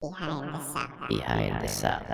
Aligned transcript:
Behind 0.00 0.48
the 0.48 0.64
Sound. 0.64 1.12
Behind 1.12 1.54
the 1.60 1.68
Sound. 1.68 2.08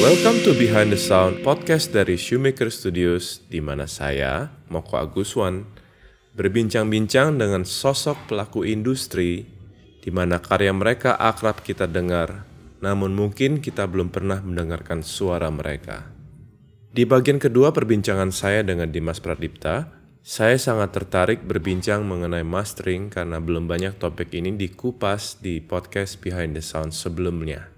Welcome 0.00 0.40
to 0.48 0.56
Behind 0.56 0.88
the 0.88 0.96
Sound, 0.96 1.44
podcast 1.44 1.92
dari 1.92 2.16
Shoemaker 2.16 2.72
Studios, 2.72 3.44
di 3.52 3.60
mana 3.60 3.84
saya, 3.84 4.56
Moko 4.72 4.96
Aguswan, 4.96 5.68
berbincang-bincang 6.32 7.36
dengan 7.36 7.68
sosok 7.68 8.32
pelaku 8.32 8.64
industri, 8.64 9.44
di 10.00 10.08
mana 10.08 10.40
karya 10.40 10.72
mereka 10.72 11.20
akrab 11.20 11.60
kita 11.60 11.84
dengar, 11.84 12.53
namun 12.84 13.16
mungkin 13.16 13.64
kita 13.64 13.88
belum 13.88 14.12
pernah 14.12 14.44
mendengarkan 14.44 15.00
suara 15.00 15.48
mereka. 15.48 16.12
Di 16.92 17.08
bagian 17.08 17.40
kedua 17.40 17.72
perbincangan 17.72 18.28
saya 18.28 18.60
dengan 18.60 18.92
Dimas 18.92 19.24
Pradipta, 19.24 20.04
saya 20.20 20.60
sangat 20.60 20.92
tertarik 20.92 21.44
berbincang 21.44 22.04
mengenai 22.04 22.44
mastering 22.44 23.08
karena 23.08 23.40
belum 23.40 23.64
banyak 23.64 23.96
topik 23.96 24.30
ini 24.36 24.52
dikupas 24.54 25.40
di 25.40 25.64
podcast 25.64 26.20
Behind 26.20 26.52
the 26.52 26.62
Sound 26.62 26.92
sebelumnya. 26.92 27.72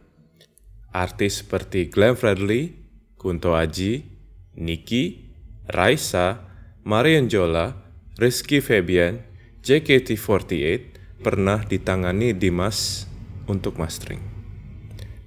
Artis 0.90 1.46
seperti 1.46 1.88
Glenn 1.88 2.18
Fredly, 2.18 2.76
Kunto 3.16 3.56
Aji, 3.56 4.04
Niki, 4.58 5.32
Raisa, 5.70 6.46
Marian 6.82 7.26
Jola, 7.30 7.72
Rizky 8.20 8.62
Febian, 8.62 9.22
JKT48 9.66 11.22
pernah 11.24 11.64
ditangani 11.64 12.36
Dimas 12.36 13.08
untuk 13.48 13.80
mastering. 13.80 14.35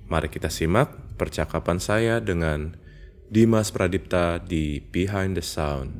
Mari 0.10 0.26
kita 0.26 0.50
simak 0.50 0.90
percakapan 1.22 1.78
saya 1.78 2.18
dengan 2.18 2.74
Dimas 3.30 3.70
Pradipta 3.70 4.42
di 4.42 4.82
Behind 4.82 5.38
the 5.38 5.46
Sound. 5.46 5.94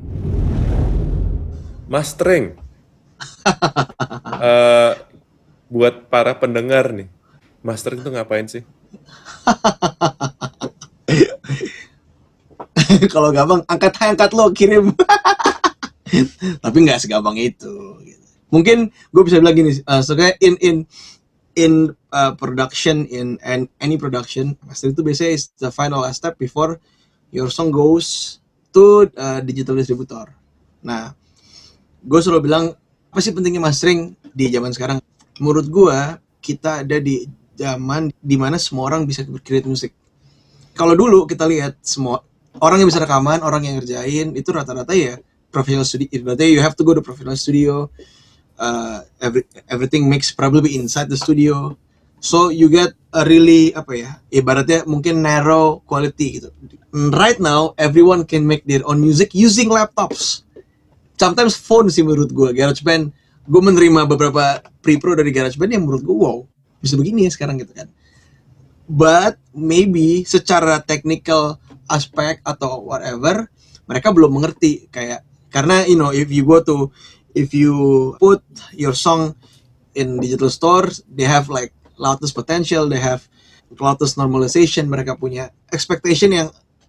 Mastering. 1.86 2.58
Eh, 4.40 4.96
buat 5.68 6.08
para 6.08 6.32
pendengar 6.40 6.96
nih, 6.96 7.12
mastering 7.60 8.00
itu 8.00 8.08
ngapain 8.08 8.48
sih? 8.48 8.64
kalau 13.12 13.28
gampang 13.36 13.60
angkat 13.68 13.92
angkat 14.00 14.32
lo 14.32 14.48
kirim 14.50 14.90
tapi 16.64 16.76
nggak 16.82 17.04
segampang 17.04 17.36
itu 17.38 18.00
gitu. 18.02 18.26
mungkin 18.50 18.90
gue 19.14 19.22
bisa 19.22 19.38
bilang 19.38 19.54
gini 19.54 19.78
uh, 19.86 20.02
in 20.42 20.58
in 20.58 20.76
in 21.58 21.94
uh, 22.14 22.32
production 22.38 23.06
in 23.10 23.40
and 23.42 23.66
any 23.82 23.98
production 23.98 24.54
master 24.66 24.90
itu 24.90 25.02
biasanya 25.02 25.30
is 25.34 25.50
the 25.58 25.70
final 25.70 26.02
step 26.14 26.38
before 26.38 26.78
your 27.34 27.50
song 27.50 27.74
goes 27.74 28.38
to 28.70 29.06
uh, 29.18 29.42
digital 29.42 29.74
distributor 29.74 30.30
nah 30.80 31.12
gue 32.00 32.20
selalu 32.22 32.46
bilang 32.46 32.64
apa 33.10 33.20
sih 33.20 33.34
pentingnya 33.34 33.60
mastering 33.60 34.14
di 34.30 34.48
zaman 34.48 34.70
sekarang 34.70 34.98
menurut 35.42 35.66
gue 35.66 35.98
kita 36.40 36.86
ada 36.86 36.96
di 37.02 37.26
zaman 37.58 38.08
di 38.22 38.36
mana 38.40 38.56
semua 38.56 38.88
orang 38.88 39.04
bisa 39.04 39.26
create 39.42 39.66
musik 39.66 39.92
kalau 40.72 40.94
dulu 40.96 41.26
kita 41.28 41.44
lihat 41.44 41.76
semua 41.84 42.24
orang 42.58 42.82
yang 42.82 42.88
bisa 42.90 42.98
rekaman, 43.04 43.44
orang 43.44 43.62
yang 43.62 43.74
ngerjain 43.78 44.34
itu 44.34 44.50
rata-rata 44.50 44.96
ya 44.96 45.20
professional 45.54 45.86
studio. 45.86 46.08
Berarti 46.24 46.50
you 46.50 46.62
have 46.62 46.74
to 46.74 46.82
go 46.82 46.96
to 46.96 47.02
professional 47.02 47.38
studio. 47.38 47.92
Uh, 48.60 49.00
every, 49.24 49.48
everything 49.72 50.04
makes 50.04 50.28
probably 50.28 50.76
inside 50.76 51.08
the 51.08 51.16
studio. 51.16 51.80
So 52.20 52.52
you 52.52 52.68
get 52.68 52.92
a 53.16 53.24
really 53.24 53.72
apa 53.72 53.92
ya? 53.96 54.10
Ibaratnya 54.28 54.84
mungkin 54.84 55.24
narrow 55.24 55.80
quality 55.88 56.36
gitu. 56.36 56.52
Right 56.92 57.40
now 57.40 57.72
everyone 57.80 58.28
can 58.28 58.44
make 58.44 58.68
their 58.68 58.84
own 58.84 59.00
music 59.00 59.32
using 59.32 59.72
laptops. 59.72 60.44
Sometimes 61.16 61.56
phone 61.56 61.88
sih 61.88 62.04
menurut 62.04 62.28
gue. 62.28 62.52
GarageBand. 62.52 63.08
Gue 63.48 63.62
menerima 63.64 64.04
beberapa 64.04 64.60
pre-pro 64.84 65.16
dari 65.16 65.32
GarageBand 65.32 65.80
yang 65.80 65.88
menurut 65.88 66.04
gue 66.04 66.12
wow 66.12 66.44
bisa 66.84 66.96
begini 67.00 67.24
ya 67.24 67.32
sekarang 67.32 67.56
gitu 67.60 67.72
kan. 67.72 67.88
But 68.84 69.40
maybe 69.56 70.28
secara 70.28 70.84
technical 70.84 71.56
aspek 71.88 72.44
atau 72.44 72.84
whatever 72.84 73.48
mereka 73.90 74.14
belum 74.14 74.38
mengerti 74.38 74.86
kayak 74.90 75.26
karena 75.50 75.82
you 75.86 75.98
know 75.98 76.14
if 76.14 76.30
you 76.30 76.46
go 76.46 76.62
to 76.62 76.94
if 77.36 77.54
you 77.54 77.74
put 78.18 78.42
your 78.74 78.94
song 78.94 79.34
in 79.94 80.18
digital 80.18 80.48
stores 80.48 81.02
they 81.10 81.26
have 81.26 81.50
like 81.50 81.74
loudness 81.98 82.34
potential 82.34 82.86
they 82.86 83.00
have 83.00 83.26
loudness 83.78 84.18
normalization 84.18 84.86
mereka 84.86 85.14
punya 85.14 85.50
expectation 85.70 86.30
yang 86.34 86.48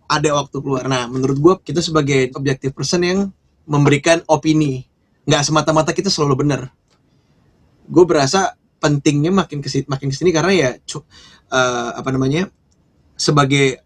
ada 0.09 0.29
waktu 0.33 0.57
keluar 0.59 0.85
nah 0.85 1.05
menurut 1.05 1.37
gue 1.37 1.53
kita 1.73 1.79
sebagai 1.83 2.33
objective 2.37 2.73
person 2.73 3.01
yang 3.01 3.19
memberikan 3.65 4.21
opini 4.27 4.85
nggak 5.25 5.45
semata-mata 5.45 5.93
kita 5.93 6.09
selalu 6.09 6.47
benar 6.47 6.73
gue 7.85 8.05
berasa 8.07 8.57
pentingnya 8.81 9.29
makin 9.29 9.61
ke 9.61 9.69
sini 9.69 9.85
makin 9.85 10.09
ke 10.09 10.15
sini 10.17 10.33
karena 10.33 10.53
ya 10.53 10.69
uh, 11.53 11.91
apa 11.93 12.09
namanya 12.09 12.49
sebagai 13.21 13.77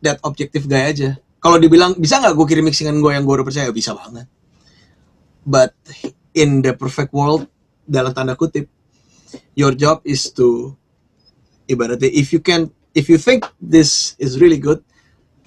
that 0.00 0.16
objective 0.24 0.64
guy 0.64 0.88
aja. 0.88 1.18
Kalau 1.38 1.60
dibilang 1.60 1.94
bisa 1.94 2.18
nggak 2.18 2.34
gue 2.34 2.46
kirim 2.48 2.64
mixingan 2.66 2.98
gue 2.98 3.12
yang 3.14 3.22
gue 3.22 3.34
udah 3.36 3.46
percaya 3.46 3.68
bisa 3.70 3.94
banget. 3.94 4.26
But 5.48 5.72
in 6.36 6.60
the 6.60 6.76
perfect 6.76 7.16
world 7.16 7.48
dalam 7.88 8.12
tanda 8.12 8.36
kutip, 8.36 8.68
your 9.56 9.72
job 9.72 10.04
is 10.04 10.28
to 10.36 10.76
ibaratnya 11.64 12.12
if 12.12 12.36
you 12.36 12.44
can 12.44 12.68
if 12.92 13.08
you 13.08 13.16
think 13.16 13.48
this 13.56 14.12
is 14.20 14.36
really 14.36 14.60
good, 14.60 14.84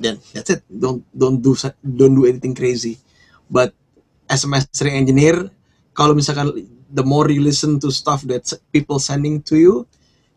then 0.02 0.18
that's 0.34 0.50
it. 0.50 0.66
Don't 0.66 1.06
don't 1.14 1.38
do 1.38 1.54
don't 1.86 2.18
do 2.18 2.26
anything 2.26 2.58
crazy. 2.58 2.98
But 3.46 3.78
as 4.26 4.42
a 4.42 4.50
mastering 4.50 4.98
engineer, 4.98 5.54
kalau 5.94 6.18
misalkan 6.18 6.50
the 6.90 7.06
more 7.06 7.30
you 7.30 7.46
listen 7.46 7.78
to 7.86 7.94
stuff 7.94 8.26
that 8.26 8.50
people 8.74 8.98
sending 8.98 9.46
to 9.46 9.56
you, 9.58 9.74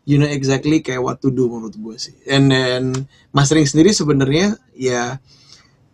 you 0.05 0.21
know 0.21 0.29
exactly 0.29 0.81
kayak 0.81 1.01
what 1.01 1.17
to 1.21 1.33
do 1.33 1.49
menurut 1.49 1.73
gue 1.73 1.95
sih. 1.97 2.15
And 2.29 2.53
then 2.53 2.83
mastering 3.33 3.65
sendiri 3.65 3.93
sebenarnya 3.93 4.61
ya 4.77 5.17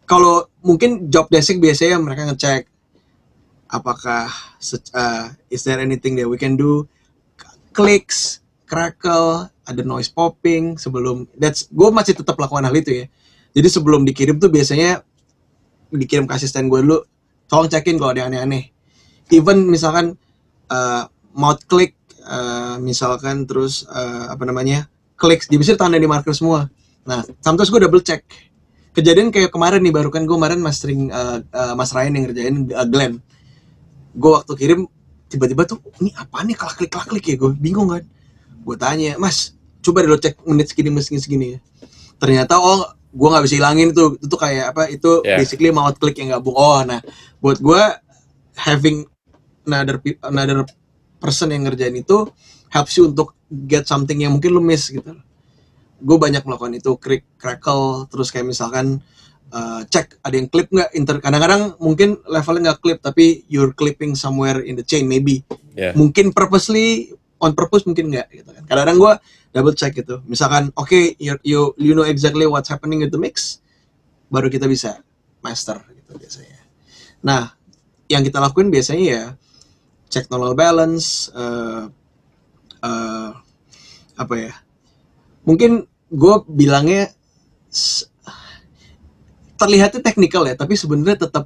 kalau 0.07 0.51
mungkin 0.59 1.07
job 1.07 1.31
desk 1.31 1.55
biasanya 1.55 2.01
mereka 2.03 2.27
ngecek 2.27 2.70
apakah 3.71 4.27
uh, 4.93 5.25
is 5.47 5.63
there 5.63 5.79
anything 5.79 6.19
that 6.19 6.27
we 6.27 6.35
can 6.35 6.59
do? 6.59 6.85
Clicks 7.71 8.43
crackle 8.67 9.47
ada 9.67 9.81
noise 9.83 10.11
popping 10.11 10.75
sebelum 10.75 11.27
that's 11.39 11.71
gue 11.71 11.87
masih 11.91 12.15
tetap 12.19 12.35
lakukan 12.35 12.67
hal 12.67 12.75
itu 12.75 13.03
ya. 13.03 13.05
Jadi 13.55 13.67
sebelum 13.67 14.03
dikirim 14.03 14.39
tuh 14.39 14.51
biasanya 14.51 15.03
dikirim 15.91 16.27
ke 16.27 16.35
asisten 16.35 16.67
gue 16.67 16.79
dulu 16.83 17.03
tolong 17.47 17.71
cekin 17.71 17.95
kalau 17.95 18.11
ada 18.11 18.27
aneh-aneh. 18.27 18.71
Even 19.31 19.67
misalkan 19.67 20.19
uh, 20.67 21.07
mouth 21.31 21.63
click 21.67 21.95
uh, 22.27 22.75
misalkan 22.79 23.47
terus 23.47 23.87
uh, 23.87 24.31
apa 24.31 24.43
namanya 24.43 24.87
klik 25.15 25.47
di 25.47 25.55
bisa 25.55 25.79
tanda 25.79 25.95
di 25.95 26.07
marker 26.07 26.35
semua. 26.35 26.67
Nah 27.07 27.23
sometimes 27.39 27.71
gue 27.71 27.79
double 27.79 28.03
check. 28.03 28.27
Kejadian 28.91 29.31
kayak 29.31 29.55
kemarin 29.55 29.79
nih 29.79 29.95
baru 29.95 30.11
kan 30.11 30.27
gue 30.27 30.35
kemarin 30.35 30.59
mastering 30.59 31.07
uh, 31.15 31.39
uh, 31.55 31.73
Mas 31.79 31.95
Ryan 31.95 32.11
yang 32.19 32.23
ngerjain 32.27 32.55
uh, 32.75 32.83
Glenn 32.83 33.23
gue 34.11 34.31
waktu 34.31 34.53
kirim 34.55 34.79
tiba-tiba 35.31 35.63
tuh 35.67 35.79
ini 36.03 36.11
apa 36.15 36.43
nih? 36.43 36.55
Kelak 36.55 36.75
klik 36.79 36.91
kelak 36.91 37.07
klik 37.09 37.25
ya 37.27 37.35
gue 37.39 37.51
bingung 37.55 37.89
kan. 37.91 38.03
Gue 38.61 38.75
tanya 38.77 39.17
Mas 39.17 39.55
coba 39.81 40.05
deh 40.05 40.09
lo 40.11 40.19
cek 40.19 40.45
menit 40.45 40.69
segini 40.71 40.89
menit 40.93 41.05
segini, 41.09 41.21
segini 41.21 41.47
ya. 41.55 41.59
Ternyata 42.21 42.59
oh 42.61 42.85
gue 43.11 43.27
nggak 43.27 43.43
bisa 43.43 43.55
hilangin 43.59 43.91
itu 43.91 44.15
itu 44.23 44.35
kayak 44.39 44.71
apa 44.71 44.87
itu 44.87 45.19
yeah. 45.27 45.35
basically 45.35 45.67
mouth 45.67 45.99
click 45.99 46.15
yang 46.15 46.31
gabung 46.31 46.55
oh 46.55 46.79
nah 46.87 47.03
buat 47.43 47.59
gue 47.59 47.83
having 48.55 49.03
another 49.67 49.99
another 50.23 50.63
person 51.21 51.51
yang 51.53 51.67
ngerjain 51.67 51.93
itu 51.99 52.31
helps 52.71 52.95
you 52.97 53.11
untuk 53.11 53.35
get 53.51 53.85
something 53.85 54.17
yang 54.17 54.33
mungkin 54.33 54.55
lu 54.55 54.63
miss 54.63 54.89
gitu. 54.89 55.11
Gue 56.01 56.17
banyak 56.17 56.41
melakukan 56.41 56.73
itu, 56.73 56.97
krik, 56.97 57.27
crackle, 57.37 58.09
terus 58.09 58.33
kayak 58.33 58.49
misalkan 58.49 59.05
uh, 59.51 59.81
cek 59.85 60.23
ada 60.23 60.35
yang 60.35 60.47
klip 60.47 60.71
nggak? 60.71 60.89
Inter 60.95 61.19
kadang-kadang 61.19 61.75
mungkin 61.77 62.19
levelnya 62.27 62.71
nggak 62.71 62.79
klip 62.81 62.99
tapi 63.03 63.43
you're 63.51 63.75
clipping 63.75 64.15
somewhere 64.15 64.63
in 64.63 64.79
the 64.79 64.85
chain 64.85 65.05
maybe. 65.05 65.43
Yeah. 65.71 65.95
mungkin 65.95 66.35
purposely 66.35 67.15
on 67.39 67.55
purpose 67.55 67.87
mungkin 67.87 68.11
nggak 68.11 68.27
gitu 68.31 68.49
kan. 68.51 68.63
Kadang-kadang 68.67 68.97
gue 68.99 69.13
double 69.55 69.75
check 69.75 69.95
gitu. 69.95 70.19
Misalkan 70.27 70.71
oke 70.75 70.87
okay, 70.87 71.15
you, 71.19 71.35
you 71.43 71.71
you 71.79 71.93
know 71.95 72.07
exactly 72.07 72.43
what's 72.47 72.67
happening 72.67 73.03
in 73.03 73.09
the 73.11 73.19
mix 73.19 73.63
baru 74.31 74.47
kita 74.47 74.67
bisa 74.67 74.99
master 75.43 75.79
gitu 75.95 76.15
biasanya. 76.15 76.59
Nah 77.23 77.55
yang 78.11 78.23
kita 78.23 78.43
lakuin 78.43 78.67
biasanya 78.67 79.05
ya 79.07 79.23
cek 80.11 80.27
tonal 80.27 80.55
balance 80.55 81.31
uh, 81.31 81.87
uh, 82.83 83.31
apa 84.19 84.35
ya? 84.35 84.53
Mungkin 85.47 85.87
gue 86.11 86.35
bilangnya 86.51 87.09
terlihatnya 89.61 90.01
teknikal 90.01 90.41
ya 90.49 90.57
tapi 90.57 90.73
sebenarnya 90.73 91.29
tetap 91.29 91.45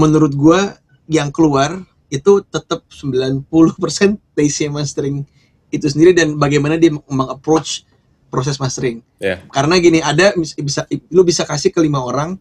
menurut 0.00 0.32
gue 0.32 0.60
yang 1.12 1.28
keluar 1.28 1.84
itu 2.08 2.40
tetap 2.48 2.88
90% 2.88 3.44
base 4.32 4.64
mastering 4.72 5.28
itu 5.72 5.86
sendiri 5.88 6.12
dan 6.16 6.36
bagaimana 6.36 6.76
dia 6.76 6.92
mengapproach 7.08 7.88
proses 8.28 8.60
mastering. 8.60 9.00
Ya. 9.16 9.44
Karena 9.52 9.76
gini, 9.80 10.00
ada 10.00 10.32
bisa 10.36 10.84
lu 11.08 11.24
bisa 11.24 11.44
kasih 11.44 11.72
ke 11.72 11.80
lima 11.80 12.00
orang 12.00 12.36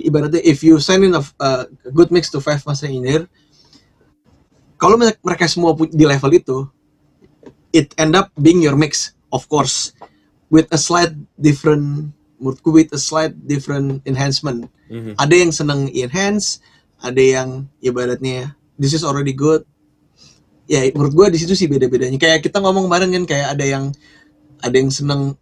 ibaratnya 0.00 0.40
if 0.44 0.64
you 0.64 0.80
send 0.80 1.04
in 1.04 1.12
a, 1.16 1.22
a 1.40 1.68
good 1.92 2.08
mix 2.08 2.32
to 2.32 2.40
five 2.40 2.60
mastering 2.64 3.00
engineer 3.00 3.28
kalau 4.76 4.96
mereka- 4.96 5.48
semua 5.48 5.76
di 5.76 6.04
level 6.04 6.32
itu 6.32 6.58
it 7.72 7.92
end 8.00 8.16
up 8.16 8.32
being 8.40 8.60
your 8.64 8.76
mix 8.76 9.12
of 9.32 9.44
course 9.48 9.92
with 10.48 10.68
a 10.72 10.80
slight 10.80 11.12
different 11.36 12.12
menurutku 12.40 12.70
with 12.72 12.92
a 12.92 13.00
slight 13.00 13.32
different 13.46 14.02
enhancement. 14.04 14.68
Mhm. 14.86 15.18
ada 15.18 15.34
yang 15.34 15.50
seneng 15.50 15.90
enhance 15.90 16.62
ada 17.02 17.18
yang 17.18 17.66
ibaratnya 17.82 18.54
this 18.78 18.94
is 18.94 19.02
already 19.02 19.34
good. 19.34 19.66
Ya 20.70 20.82
menurut 20.94 21.14
gua 21.14 21.26
di 21.30 21.38
situ 21.38 21.54
sih 21.54 21.70
beda-bedanya. 21.70 22.18
Kayak 22.18 22.46
kita 22.46 22.58
ngomong 22.62 22.86
bareng 22.90 23.14
kan 23.14 23.24
kayak 23.26 23.48
ada 23.58 23.64
yang 23.66 23.84
ada 24.62 24.76
yang 24.76 24.90
seneng 24.90 25.34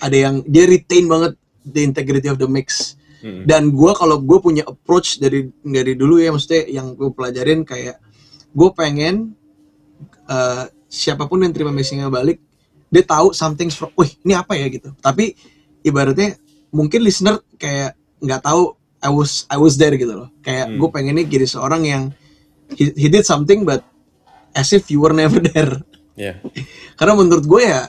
ada 0.00 0.16
yang 0.16 0.34
dia 0.44 0.68
retain 0.68 1.08
banget 1.08 1.36
the 1.64 1.80
integrity 1.84 2.28
of 2.28 2.40
the 2.40 2.48
mix. 2.48 2.96
Mhm. 3.16 3.48
dan 3.48 3.72
gua 3.72 3.96
kalau 3.96 4.20
gue 4.20 4.38
punya 4.38 4.62
approach 4.68 5.16
dari 5.16 5.48
dari 5.64 5.96
dulu 5.96 6.20
ya 6.20 6.30
maksudnya 6.30 6.68
yang 6.68 6.92
gue 6.92 7.10
pelajarin 7.10 7.64
kayak 7.64 7.96
gue 8.52 8.68
pengen 8.76 9.32
eh, 10.28 10.64
siapa 10.86 11.24
pun 11.24 11.40
yang 11.40 11.50
terima 11.50 11.72
mixingnya 11.72 12.12
balik 12.12 12.38
dia 12.90 13.02
tahu 13.02 13.34
something 13.34 13.68
from 13.68 13.90
wih 13.98 14.10
ini 14.22 14.34
apa 14.38 14.54
ya 14.54 14.66
gitu. 14.70 14.94
Tapi 15.02 15.34
ibaratnya 15.86 16.34
mungkin 16.68 17.00
listener 17.00 17.38
kayak 17.56 17.94
nggak 18.18 18.42
tahu 18.42 18.74
I 18.98 19.08
was 19.08 19.46
I 19.46 19.56
was 19.56 19.78
there 19.78 19.94
gitu 19.94 20.10
loh 20.10 20.28
kayak 20.42 20.66
Hmm. 20.66 20.76
gue 20.82 20.88
pengennya 20.90 21.24
jadi 21.24 21.46
seorang 21.46 21.82
yang 21.86 22.02
he, 22.74 22.90
he 22.92 23.06
did 23.06 23.22
something 23.22 23.62
but 23.62 23.86
as 24.52 24.74
if 24.74 24.90
you 24.90 24.98
were 24.98 25.14
never 25.14 25.38
there 25.38 25.78
Ya. 26.16 26.40
karena 26.98 27.12
menurut 27.12 27.44
gue 27.44 27.62
ya 27.62 27.86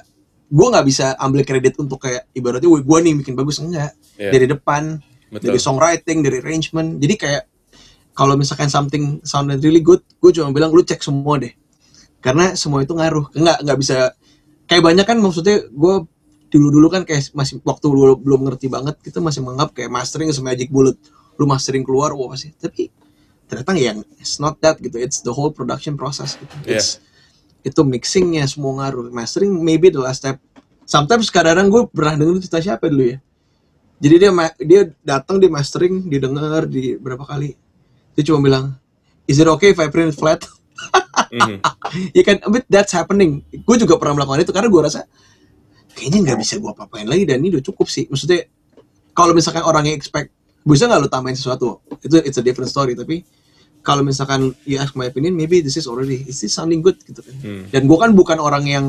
gue 0.48 0.68
nggak 0.68 0.86
bisa 0.86 1.16
ambil 1.18 1.42
kredit 1.42 1.76
untuk 1.76 2.00
kayak 2.00 2.28
ibaratnya 2.32 2.68
wih 2.68 2.84
gue 2.84 2.98
nih 3.02 3.14
bikin 3.18 3.34
bagus 3.34 3.58
enggak 3.58 3.96
Iya. 4.16 4.32
dari 4.32 4.46
depan 4.46 5.00
Betul. 5.28 5.48
dari 5.50 5.60
songwriting 5.60 6.18
dari 6.22 6.38
arrangement 6.40 7.00
jadi 7.00 7.16
kayak 7.16 7.44
kalau 8.12 8.34
misalkan 8.34 8.68
something 8.68 9.24
sounded 9.24 9.58
really 9.60 9.80
good 9.80 10.04
gue 10.20 10.32
cuma 10.32 10.52
bilang 10.52 10.70
lu 10.70 10.82
cek 10.82 11.00
semua 11.00 11.38
deh 11.38 11.56
karena 12.18 12.52
semua 12.54 12.82
itu 12.82 12.92
ngaruh 12.92 13.32
nggak 13.32 13.58
nggak 13.64 13.78
bisa 13.78 14.12
kayak 14.66 14.84
banyak 14.84 15.06
kan 15.06 15.18
maksudnya 15.18 15.64
gue 15.64 15.96
dulu 16.48 16.68
dulu 16.72 16.88
kan 16.88 17.04
kayak 17.04 17.32
masih 17.36 17.60
waktu 17.64 17.86
dulu 17.92 18.16
belum 18.16 18.48
ngerti 18.48 18.72
banget 18.72 18.96
kita 19.04 19.20
masih 19.20 19.44
menganggap 19.44 19.76
kayak 19.76 19.92
mastering 19.92 20.32
is 20.32 20.40
a 20.40 20.44
magic 20.44 20.72
bullet. 20.72 20.96
Lu 21.36 21.46
mastering 21.46 21.84
keluar 21.84 22.16
wah 22.16 22.32
pasti 22.32 22.56
tapi 22.56 22.90
ternyata 23.48 23.76
ya 23.76 23.96
it's 24.20 24.40
not 24.40 24.60
that 24.64 24.80
gitu. 24.80 24.96
It's 25.00 25.24
the 25.24 25.32
whole 25.32 25.52
production 25.52 26.00
process 26.00 26.40
gitu. 26.40 26.56
Yeah. 26.64 26.80
It's- 26.80 27.04
itu 27.68 27.84
mixingnya 27.84 28.48
semua 28.48 28.80
ngaruh. 28.80 29.12
Mastering 29.12 29.52
maybe 29.52 29.92
the 29.92 30.00
last 30.00 30.24
step. 30.24 30.40
Sometimes 30.88 31.28
kadang-kadang 31.28 31.68
gue 31.68 31.84
pernah 31.92 32.16
denger 32.16 32.40
cerita 32.48 32.64
siapa 32.64 32.88
dulu 32.88 33.12
ya. 33.12 33.18
Jadi 34.00 34.16
dia 34.24 34.32
dia 34.64 34.82
datang 35.04 35.36
di 35.42 35.52
mastering 35.52 36.08
didengar 36.08 36.64
di 36.64 36.96
berapa 36.96 37.28
kali. 37.28 37.60
Dia 38.16 38.24
cuma 38.24 38.40
bilang 38.40 38.72
is 39.28 39.36
it 39.36 39.50
okay 39.52 39.76
if 39.76 39.80
I 39.84 39.92
print 39.92 40.16
it 40.16 40.18
flat? 40.18 40.48
Mhm. 41.28 41.60
ya 42.18 42.24
kan 42.24 42.40
but 42.48 42.64
that's 42.72 42.96
happening. 42.96 43.44
Gue 43.68 43.76
juga 43.76 44.00
pernah 44.00 44.24
melakukan 44.24 44.48
itu 44.48 44.54
karena 44.56 44.70
gue 44.72 44.82
rasa 44.88 45.04
kayaknya 45.98 46.20
nggak 46.30 46.38
bisa 46.46 46.62
gue 46.62 46.70
apa-apain 46.70 47.10
lagi 47.10 47.26
dan 47.26 47.42
ini 47.42 47.58
udah 47.58 47.66
cukup 47.66 47.90
sih. 47.90 48.06
Maksudnya 48.06 48.46
kalau 49.18 49.34
misalkan 49.34 49.66
orang 49.66 49.90
yang 49.90 49.98
expect 49.98 50.30
bisa 50.62 50.86
nggak 50.86 51.02
lu 51.02 51.10
tambahin 51.10 51.34
sesuatu? 51.34 51.82
Itu 52.06 52.22
it's 52.22 52.38
a 52.38 52.46
different 52.46 52.70
story 52.70 52.94
tapi 52.94 53.26
kalau 53.82 54.06
misalkan 54.06 54.54
you 54.70 54.78
ask 54.78 54.94
my 54.94 55.10
opinion 55.10 55.34
maybe 55.34 55.66
this 55.66 55.74
is 55.74 55.90
already 55.90 56.22
is 56.30 56.38
this 56.38 56.54
sounding 56.54 56.86
good 56.86 57.02
gitu 57.02 57.26
kan. 57.26 57.34
Hmm. 57.42 57.64
dan 57.74 57.90
gue 57.90 57.98
kan 57.98 58.14
bukan 58.14 58.38
orang 58.38 58.70
yang 58.70 58.86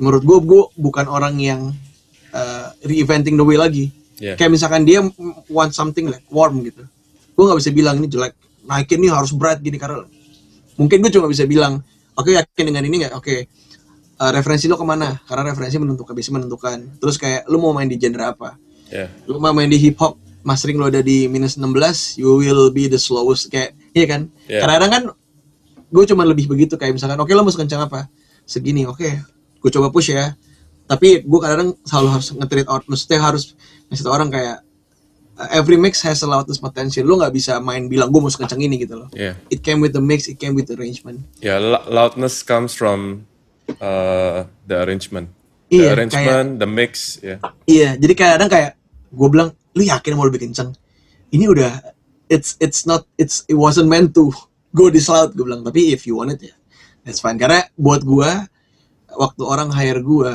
menurut 0.00 0.26
gue 0.26 0.38
gue 0.42 0.62
bukan 0.74 1.06
orang 1.06 1.38
yang 1.38 1.70
uh, 2.34 2.66
reinventing 2.82 3.38
the 3.38 3.46
way 3.46 3.54
lagi. 3.54 3.94
Ya. 4.14 4.38
kayak 4.38 4.54
misalkan 4.54 4.86
dia 4.86 5.02
want 5.50 5.74
something 5.74 6.10
like 6.10 6.26
warm 6.34 6.62
gitu. 6.66 6.82
Gue 7.34 7.44
nggak 7.46 7.58
bisa 7.62 7.70
bilang 7.70 8.02
ini 8.02 8.10
jelek 8.10 8.34
naikin 8.66 8.98
nih 9.02 9.12
harus 9.12 9.30
berat 9.34 9.62
gini 9.62 9.78
karena 9.78 10.02
mungkin 10.74 10.98
gue 10.98 11.10
cuma 11.14 11.30
bisa 11.30 11.46
bilang 11.46 11.82
oke 12.18 12.30
yakin 12.30 12.64
dengan 12.74 12.82
ini 12.82 13.06
nggak? 13.06 13.14
Oke 13.14 13.46
uh, 14.20 14.30
referensi 14.34 14.70
lo 14.70 14.78
ke 14.78 14.86
mana? 14.86 15.18
Karena 15.26 15.50
referensi 15.50 15.76
menentukan 15.80 16.14
bisa 16.14 16.30
menentukan. 16.30 17.00
Terus 17.00 17.16
kayak 17.18 17.46
lo 17.50 17.58
mau 17.58 17.72
main 17.74 17.88
di 17.90 17.98
genre 17.98 18.24
apa? 18.34 18.50
Ya. 18.92 19.10
lo 19.26 19.40
mau 19.40 19.50
main 19.50 19.66
di 19.66 19.80
hip 19.80 19.96
hop 19.98 20.20
mastering 20.44 20.76
lo 20.76 20.86
ada 20.86 21.00
di 21.00 21.24
minus 21.26 21.56
16 21.56 22.20
you 22.20 22.36
will 22.36 22.68
be 22.70 22.86
the 22.86 23.00
slowest. 23.00 23.48
Kayak 23.48 23.74
iya 23.96 24.06
kan? 24.06 24.22
Yeah. 24.46 24.62
kadang-kadang 24.62 24.90
kan 24.92 25.04
gue 25.94 26.04
cuma 26.10 26.22
lebih 26.26 26.50
begitu 26.50 26.74
kayak 26.74 26.94
misalkan 26.94 27.18
oke 27.18 27.30
lo 27.32 27.42
mau 27.42 27.52
sekencang 27.52 27.88
apa? 27.88 28.06
Segini 28.44 28.84
oke. 28.84 29.08
Gue 29.58 29.70
coba 29.72 29.88
push 29.88 30.12
ya. 30.12 30.36
Tapi 30.84 31.24
gue 31.24 31.38
kadang-kadang 31.40 31.74
selalu 31.82 32.08
harus 32.12 32.28
nge-treat 32.36 32.68
out 32.68 32.84
maksudnya 32.86 33.20
harus 33.24 33.56
ngasih 33.88 34.04
orang 34.10 34.28
kayak 34.28 34.60
uh, 35.40 35.48
every 35.50 35.80
mix 35.80 36.04
has 36.04 36.20
a 36.22 36.28
loudness 36.28 36.60
potential. 36.60 37.08
Lo 37.08 37.18
nggak 37.18 37.34
bisa 37.34 37.56
main 37.58 37.88
bilang 37.88 38.12
gue 38.12 38.20
mau 38.20 38.30
sekencang 38.30 38.60
ini 38.60 38.84
gitu 38.84 39.00
loh. 39.00 39.08
Ya. 39.16 39.34
it 39.48 39.64
came 39.64 39.80
with 39.80 39.96
the 39.96 40.02
mix 40.02 40.28
it 40.28 40.36
came 40.36 40.52
with 40.52 40.68
the 40.68 40.76
arrangement. 40.76 41.24
Ya, 41.40 41.56
lo- 41.56 41.84
loudness 41.88 42.44
comes 42.44 42.76
from 42.76 43.24
uh, 43.80 44.46
the 44.66 44.76
arrangement. 44.82 45.30
The 45.70 45.80
Iya, 45.80 45.88
arrangement, 45.96 46.48
the 46.60 46.68
mix, 46.68 47.18
ya. 47.18 47.40
Iya, 47.66 47.96
jadi 47.98 48.14
kadang 48.14 48.50
kayak 48.52 48.78
gue 49.10 49.28
bilang, 49.32 49.56
lu 49.74 49.82
yakin 49.82 50.14
mau 50.14 50.28
lebih 50.28 50.46
kenceng? 50.46 50.70
Ini 51.34 51.50
udah, 51.50 51.72
it's 52.30 52.54
it's 52.62 52.86
not, 52.86 53.08
it's 53.18 53.42
it 53.50 53.58
wasn't 53.58 53.90
meant 53.90 54.14
to 54.14 54.30
go 54.70 54.92
this 54.92 55.10
loud. 55.10 55.34
Gue 55.34 55.48
bilang, 55.48 55.66
tapi 55.66 55.90
if 55.90 56.06
you 56.06 56.20
want 56.20 56.36
it 56.36 56.52
ya, 56.52 56.54
that's 57.02 57.18
fine. 57.18 57.40
Karena 57.40 57.64
buat 57.74 58.06
gue, 58.06 58.30
waktu 59.18 59.42
orang 59.42 59.72
hire 59.74 59.98
gue, 60.04 60.32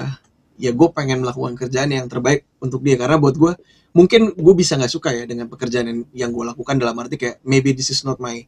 ya 0.60 0.76
gue 0.76 0.88
pengen 0.92 1.24
melakukan 1.24 1.56
kerjaan 1.56 1.94
yang 1.94 2.10
terbaik 2.12 2.44
untuk 2.60 2.84
dia. 2.84 3.00
Karena 3.00 3.16
buat 3.16 3.38
gue, 3.40 3.54
mungkin 3.96 4.36
gue 4.36 4.54
bisa 4.58 4.76
nggak 4.76 4.92
suka 4.92 5.10
ya 5.16 5.24
dengan 5.24 5.48
pekerjaan 5.48 5.88
yang, 5.88 6.00
yang 6.12 6.32
gue 6.36 6.46
lakukan 6.46 6.76
dalam 6.78 6.98
arti 7.00 7.16
kayak 7.16 7.42
maybe 7.46 7.72
this 7.72 7.90
is 7.90 8.04
not 8.04 8.20
my 8.20 8.44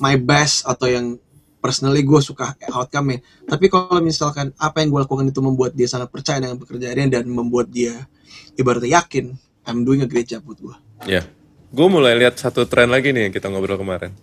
my 0.00 0.16
best 0.16 0.64
atau 0.64 0.88
yang 0.88 1.20
personally 1.66 2.06
gue 2.06 2.20
suka 2.22 2.54
outcome-nya. 2.70 3.26
Tapi 3.42 3.66
kalau 3.66 3.98
misalkan 3.98 4.54
apa 4.54 4.86
yang 4.86 4.94
gue 4.94 5.02
lakukan 5.02 5.26
itu 5.26 5.42
membuat 5.42 5.74
dia 5.74 5.90
sangat 5.90 6.14
percaya 6.14 6.38
dengan 6.38 6.62
pekerjaannya 6.62 7.10
dan 7.10 7.26
membuat 7.26 7.74
dia 7.74 8.06
ibaratnya 8.54 9.02
yakin, 9.02 9.34
I'm 9.66 9.82
doing 9.82 10.06
a 10.06 10.08
great 10.08 10.30
job 10.30 10.46
buat 10.46 10.62
gue. 10.62 10.76
Ya. 11.10 11.26
Gue 11.74 11.90
mulai 11.90 12.14
lihat 12.14 12.38
satu 12.38 12.70
tren 12.70 12.94
lagi 12.94 13.10
nih 13.10 13.26
yang 13.26 13.34
kita 13.34 13.50
ngobrol 13.50 13.82
kemarin. 13.82 14.14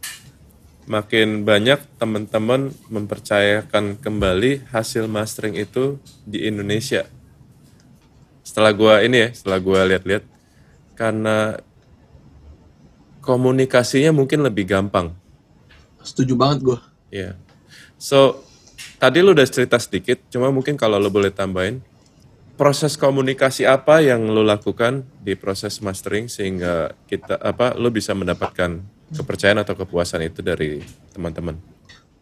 Makin 0.88 1.44
banyak 1.44 1.84
teman-teman 2.00 2.72
mempercayakan 2.88 4.00
kembali 4.00 4.72
hasil 4.72 5.12
mastering 5.12 5.60
itu 5.60 6.00
di 6.24 6.48
Indonesia. 6.48 7.04
Setelah 8.48 8.72
gue 8.72 8.94
ini 9.04 9.28
ya, 9.28 9.30
setelah 9.36 9.60
gue 9.60 9.80
lihat-lihat, 9.92 10.24
karena 10.96 11.60
komunikasinya 13.20 14.16
mungkin 14.16 14.48
lebih 14.48 14.64
gampang. 14.64 15.12
Setuju 16.04 16.36
banget 16.40 16.60
gue. 16.64 16.80
Ya. 17.14 17.38
So, 18.02 18.42
tadi 18.98 19.22
lu 19.22 19.38
udah 19.38 19.46
cerita 19.46 19.78
sedikit, 19.78 20.18
cuma 20.34 20.50
mungkin 20.50 20.74
kalau 20.74 20.98
lu 20.98 21.14
boleh 21.14 21.30
tambahin, 21.30 21.86
proses 22.58 22.98
komunikasi 22.98 23.70
apa 23.70 24.02
yang 24.02 24.26
lu 24.30 24.42
lakukan 24.42 25.06
di 25.22 25.38
proses 25.38 25.78
mastering 25.86 26.26
sehingga 26.26 26.98
kita 27.06 27.38
apa 27.38 27.78
lu 27.78 27.94
bisa 27.94 28.18
mendapatkan 28.18 28.82
kepercayaan 29.14 29.62
atau 29.62 29.78
kepuasan 29.78 30.26
itu 30.26 30.42
dari 30.42 30.82
teman-teman. 31.14 31.58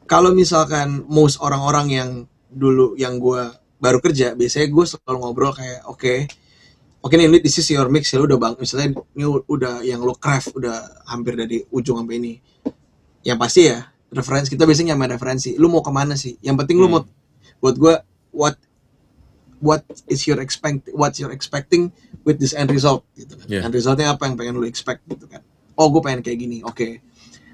Kalau 0.07 0.36
misalkan 0.36 1.07
most 1.07 1.39
orang-orang 1.39 1.88
yang 1.88 2.10
dulu 2.51 3.00
yang 3.00 3.15
gue 3.15 3.48
baru 3.79 4.03
kerja, 4.03 4.36
biasanya 4.36 4.67
gue 4.67 4.86
selalu 4.86 5.17
ngobrol 5.24 5.55
kayak, 5.55 5.88
oke, 5.88 6.13
oke 7.00 7.13
nih, 7.15 7.31
this 7.39 7.63
is 7.63 7.67
your 7.71 7.88
mix 7.88 8.12
ya, 8.12 8.19
lu 8.19 8.27
udah 8.27 8.39
bang, 8.39 8.53
misalnya 8.60 9.00
ini 9.15 9.25
udah 9.25 9.88
yang 9.88 10.03
lu 10.03 10.12
craft 10.19 10.51
udah 10.51 11.07
hampir 11.07 11.39
dari 11.39 11.63
ujung 11.71 12.03
sampai 12.03 12.15
ini. 12.19 12.33
Yang 13.24 13.38
pasti 13.39 13.62
ya, 13.71 13.90
referensi 14.12 14.51
kita 14.51 14.68
biasanya 14.68 14.94
nyamain 14.94 15.15
referensi. 15.15 15.56
Lu 15.56 15.72
mau 15.72 15.80
ke 15.80 15.91
mana 15.91 16.20
sih? 16.20 16.36
Yang 16.44 16.63
penting 16.63 16.77
lu 16.80 16.88
mau, 16.91 17.01
buat 17.63 17.75
gue, 17.80 17.96
what 18.36 18.56
what 19.62 19.86
is 20.10 20.25
your 20.25 20.41
expect 20.41 20.89
what's 20.98 21.22
your 21.22 21.30
expecting 21.30 21.94
with 22.25 22.41
this 22.41 22.51
end 22.51 22.70
result 22.70 23.08
gitu 23.15 23.38
kan. 23.39 23.48
Yeah. 23.48 23.63
End 23.63 23.74
resultnya 23.74 24.12
apa 24.12 24.27
yang 24.27 24.36
pengen 24.36 24.60
lu 24.60 24.68
expect 24.68 25.06
gitu 25.08 25.25
kan. 25.30 25.41
Oh, 25.80 25.88
gue 25.89 26.01
pengen 26.03 26.22
kayak 26.22 26.39
gini. 26.41 26.62
Oke. 26.65 27.00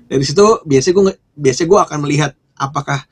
Dari 0.07 0.23
situ 0.23 0.63
biasanya 0.63 0.93
gue 0.95 1.03
biasanya 1.35 1.67
gue 1.67 1.79
akan 1.83 1.97
melihat 2.07 2.31
apakah 2.57 3.05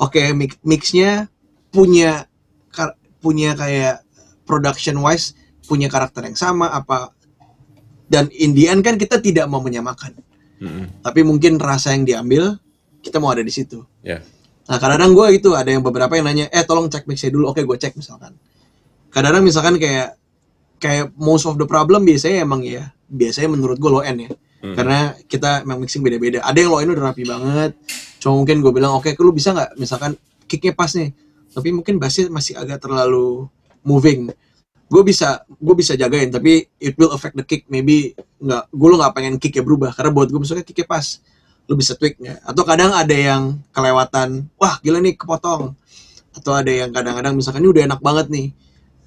oke 0.00 0.18
mix 0.34 0.58
mixnya 0.64 1.30
punya 1.70 2.26
kar- 2.72 2.96
punya 3.20 3.52
kayak 3.52 4.02
production 4.48 4.98
wise 5.02 5.36
punya 5.68 5.92
karakter 5.92 6.24
yang 6.24 6.38
sama 6.38 6.72
apa 6.72 7.12
dan 8.08 8.32
in 8.32 8.56
the 8.56 8.72
end 8.72 8.80
kan 8.80 8.96
kita 8.96 9.20
tidak 9.20 9.44
mau 9.46 9.60
menyamakan 9.60 10.16
Mm-mm. 10.58 11.04
tapi 11.04 11.20
mungkin 11.22 11.60
rasa 11.60 11.92
yang 11.92 12.08
diambil 12.08 12.56
kita 13.04 13.22
mau 13.22 13.30
ada 13.30 13.42
di 13.42 13.52
situ. 13.52 13.82
Ya. 14.02 14.22
Nah 14.68 14.76
kadang-kadang 14.76 15.16
gue 15.16 15.26
itu 15.40 15.48
ada 15.56 15.70
yang 15.72 15.80
beberapa 15.80 16.12
yang 16.12 16.28
nanya, 16.28 16.46
eh 16.52 16.64
tolong 16.66 16.92
cek 16.92 17.08
mixnya 17.08 17.32
dulu, 17.32 17.50
oke 17.52 17.60
gue 17.64 17.76
cek 17.80 17.96
misalkan. 17.96 18.36
Kadang-kadang 19.08 19.44
misalkan 19.44 19.74
kayak 19.80 20.18
kayak 20.78 21.10
most 21.16 21.48
of 21.48 21.56
the 21.56 21.64
problem 21.66 22.04
biasanya 22.04 22.44
emang 22.44 22.62
ya 22.62 22.92
biasanya 23.08 23.48
menurut 23.50 23.80
gue 23.80 23.90
low 23.90 24.04
end 24.04 24.28
ya, 24.28 24.32
Hmm. 24.58 24.74
karena 24.74 25.14
kita 25.30 25.62
emang 25.62 25.78
mixing 25.80 26.02
beda-beda. 26.02 26.42
Ada 26.42 26.58
yang 26.66 26.70
low 26.74 26.82
end 26.82 26.90
udah 26.92 27.14
rapi 27.14 27.22
banget, 27.22 27.78
cuma 28.18 28.42
mungkin 28.42 28.58
gue 28.58 28.72
bilang 28.74 28.98
oke 28.98 29.08
lu 29.22 29.30
bisa 29.30 29.54
nggak? 29.54 29.78
Misalkan 29.78 30.18
kicknya 30.50 30.74
pas 30.74 30.90
nih, 30.98 31.14
tapi 31.54 31.70
mungkin 31.70 31.96
bassnya 32.02 32.26
masih 32.28 32.58
agak 32.58 32.82
terlalu 32.82 33.46
moving. 33.86 34.28
Gue 34.90 35.02
bisa 35.06 35.46
gue 35.46 35.74
bisa 35.78 35.94
jagain 35.94 36.32
tapi 36.34 36.66
it 36.82 36.98
will 36.98 37.14
affect 37.14 37.38
the 37.38 37.44
kick. 37.46 37.70
Maybe 37.70 38.18
nggak 38.42 38.72
gue 38.74 38.88
lo 38.90 38.96
nggak 38.98 39.14
pengen 39.14 39.34
kicknya 39.38 39.62
berubah. 39.62 39.94
Karena 39.94 40.10
buat 40.10 40.26
gue 40.26 40.40
misalnya 40.42 40.64
kicknya 40.66 40.90
pas 40.90 41.22
lo 41.68 41.76
bisa 41.76 41.92
atau 42.48 42.62
kadang 42.64 42.96
ada 42.96 43.12
yang 43.12 43.60
kelewatan 43.76 44.48
wah 44.56 44.80
gila 44.80 45.04
nih 45.04 45.20
kepotong. 45.20 45.76
Atau 46.32 46.56
ada 46.56 46.70
yang 46.72 46.88
kadang-kadang 46.94 47.36
misalkan 47.36 47.60
ini 47.60 47.70
udah 47.76 47.82
enak 47.92 48.00
banget 48.00 48.26
nih. 48.32 48.48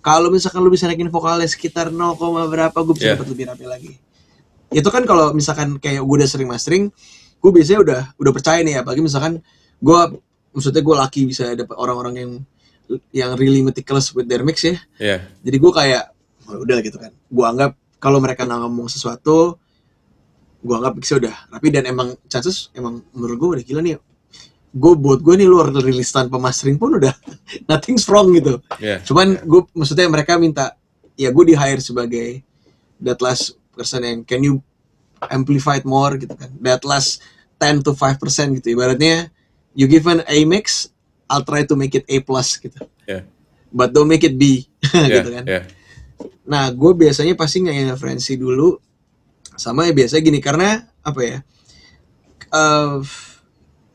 Kalau 0.06 0.30
misalkan 0.30 0.62
lo 0.62 0.70
bisa 0.70 0.86
naikin 0.86 1.10
vokalnya 1.10 1.50
sekitar 1.50 1.90
0, 1.90 2.18
berapa 2.50 2.74
gue 2.74 2.94
bisa 2.94 3.06
Yeah. 3.10 3.18
dapat 3.18 3.28
lebih 3.34 3.46
rapi 3.50 3.66
lagi. 3.66 3.94
Itu 4.70 4.94
kan 4.94 5.04
kalau 5.10 5.34
misalkan 5.34 5.82
kayak 5.82 6.06
gue 6.06 6.16
udah 6.22 6.30
sering 6.30 6.50
mastering 6.50 6.94
gue 7.42 7.50
biasanya 7.52 7.80
udah 7.82 8.02
udah 8.22 8.32
percaya 8.32 8.62
nih 8.62 8.86
apalagi 8.86 9.02
misalkan 9.02 9.42
gue 9.82 10.00
maksudnya 10.54 10.82
gue 10.86 10.96
laki 11.02 11.22
bisa 11.26 11.58
dapet 11.58 11.74
orang-orang 11.74 12.14
yang 12.14 12.32
yang 13.10 13.30
really 13.40 13.66
meticulous 13.66 14.14
with 14.14 14.30
their 14.30 14.46
mix 14.46 14.62
ya. 14.62 14.78
Iya. 15.02 15.18
jadi 15.42 15.58
gue 15.58 15.72
kayak 15.74 16.04
"Oh, 16.46 16.62
udah 16.62 16.78
gitu 16.86 17.02
kan. 17.02 17.10
Gue 17.10 17.46
anggap 17.48 17.74
kalau 17.98 18.22
mereka 18.22 18.46
ngomong 18.46 18.86
sesuatu 18.86 19.58
gue 20.62 20.76
anggap 20.78 20.94
mixnya 20.94 21.18
udah 21.28 21.36
rapi 21.50 21.68
dan 21.70 21.84
emang 21.86 22.14
chances 22.26 22.70
emang 22.72 23.02
menurut 23.12 23.38
gue 23.38 23.50
udah 23.58 23.64
gila 23.66 23.82
nih 23.82 23.98
gue 24.72 24.94
buat 24.96 25.20
gue 25.20 25.36
nih 25.36 25.50
luar 25.50 25.74
rilis 25.74 26.10
tanpa 26.10 26.38
mastering 26.38 26.78
pun 26.78 26.96
udah 26.96 27.12
nothing's 27.70 28.06
wrong 28.08 28.32
gitu 28.32 28.62
Iya. 28.78 29.02
cuman 29.02 29.42
gue 29.42 29.62
maksudnya 29.74 30.08
mereka 30.08 30.38
minta 30.38 30.78
ya 31.18 31.28
gue 31.30 31.44
di 31.44 31.56
hire 31.58 31.82
sebagai 31.82 32.46
that 33.02 33.20
last 33.20 33.58
person 33.74 34.02
yang 34.02 34.20
can 34.22 34.40
you 34.40 34.62
amplify 35.28 35.76
it 35.76 35.86
more 35.86 36.14
gitu 36.16 36.34
kan 36.34 36.50
that 36.62 36.82
last 36.82 37.20
10 37.60 37.82
to 37.82 37.92
5 37.94 38.18
percent 38.18 38.54
gitu 38.58 38.74
ibaratnya 38.74 39.28
you 39.74 39.86
given 39.86 40.22
A 40.26 40.38
mix 40.46 40.88
I'll 41.26 41.44
try 41.44 41.64
to 41.64 41.76
make 41.76 41.94
it 41.94 42.06
A 42.08 42.22
plus 42.22 42.56
gitu 42.56 42.80
Iya. 43.04 43.26
but 43.70 43.92
don't 43.92 44.08
make 44.08 44.22
it 44.22 44.38
B 44.38 44.66
Iya. 44.94 45.20
gitu 45.20 45.30
kan 45.34 45.46
Iya. 45.46 45.62
Nah, 46.42 46.68
gue 46.70 46.92
biasanya 46.94 47.34
pasti 47.34 47.64
nyanyi 47.64 47.88
referensi 47.88 48.36
dulu. 48.36 48.76
Sama 49.58 49.88
ya 49.88 49.94
biasanya 49.94 50.22
gini, 50.24 50.40
karena 50.44 50.88
apa 51.02 51.22
ya? 51.24 51.38
eh, 52.52 53.00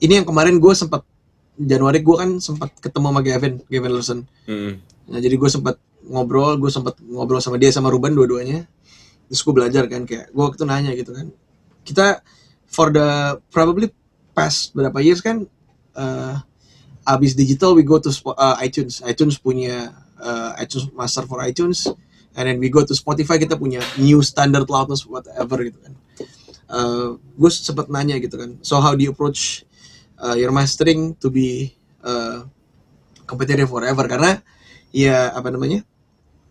ini 0.01 0.13
yang 0.21 0.27
kemarin 0.27 0.57
gue 0.57 0.73
sempat 0.77 1.05
Januari 1.57 2.05
gue 2.05 2.17
kan 2.17 2.31
sempat 2.37 2.73
ketemu 2.85 3.07
sama 3.09 3.21
Gavin, 3.25 3.55
Gavin 3.69 3.93
Lawson. 3.93 4.21
Mm-mm. 4.45 4.73
Nah, 5.09 5.19
jadi 5.21 5.37
gue 5.41 5.49
sempat 5.49 5.81
ngobrol, 6.05 6.61
gue 6.61 6.69
sempat 6.69 7.01
ngobrol 7.01 7.41
sama 7.41 7.57
dia 7.57 7.73
sama 7.73 7.89
Ruben 7.89 8.13
dua-duanya. 8.13 8.69
Terus 9.27 9.41
gue 9.41 9.55
belajar 9.57 9.89
kan 9.89 10.05
kayak 10.05 10.31
gue 10.31 10.43
waktu 10.43 10.61
itu 10.61 10.67
nanya 10.69 10.93
gitu 10.93 11.17
kan. 11.17 11.33
Kita 11.81 12.21
for 12.69 12.93
the 12.93 13.41
probably 13.49 13.89
past 14.37 14.77
berapa 14.77 15.01
years 15.01 15.25
kan 15.25 15.49
eh 15.97 16.37
abis 17.07 17.39
digital 17.39 17.73
we 17.73 17.87
go 17.87 17.97
to 17.97 18.13
uh, 18.37 18.59
iTunes. 18.61 19.01
iTunes 19.07 19.41
punya 19.41 19.97
uh, 20.21 20.53
iTunes 20.61 20.93
Master 20.93 21.25
for 21.25 21.41
iTunes 21.41 21.89
and 22.37 22.45
then 22.47 22.57
we 22.61 22.69
go 22.69 22.85
to 22.85 22.93
Spotify 22.93 23.41
kita 23.41 23.57
punya 23.57 23.81
new 23.97 24.21
standard 24.21 24.69
loudness 24.69 25.09
whatever 25.09 25.65
gitu 25.65 25.81
kan. 25.81 25.95
gue 27.17 27.51
sempat 27.51 27.89
nanya 27.89 28.21
gitu 28.21 28.37
kan. 28.37 28.61
So 28.61 28.79
how 28.79 28.93
do 28.93 29.01
you 29.01 29.17
approach 29.17 29.65
uh, 30.21 30.37
your 30.37 30.53
mastering 30.53 31.17
to 31.21 31.33
be 31.33 31.73
uh, 32.05 32.45
competitive 33.27 33.69
forever 33.69 34.05
karena 34.07 34.41
ya 34.95 35.33
apa 35.35 35.51
namanya 35.51 35.83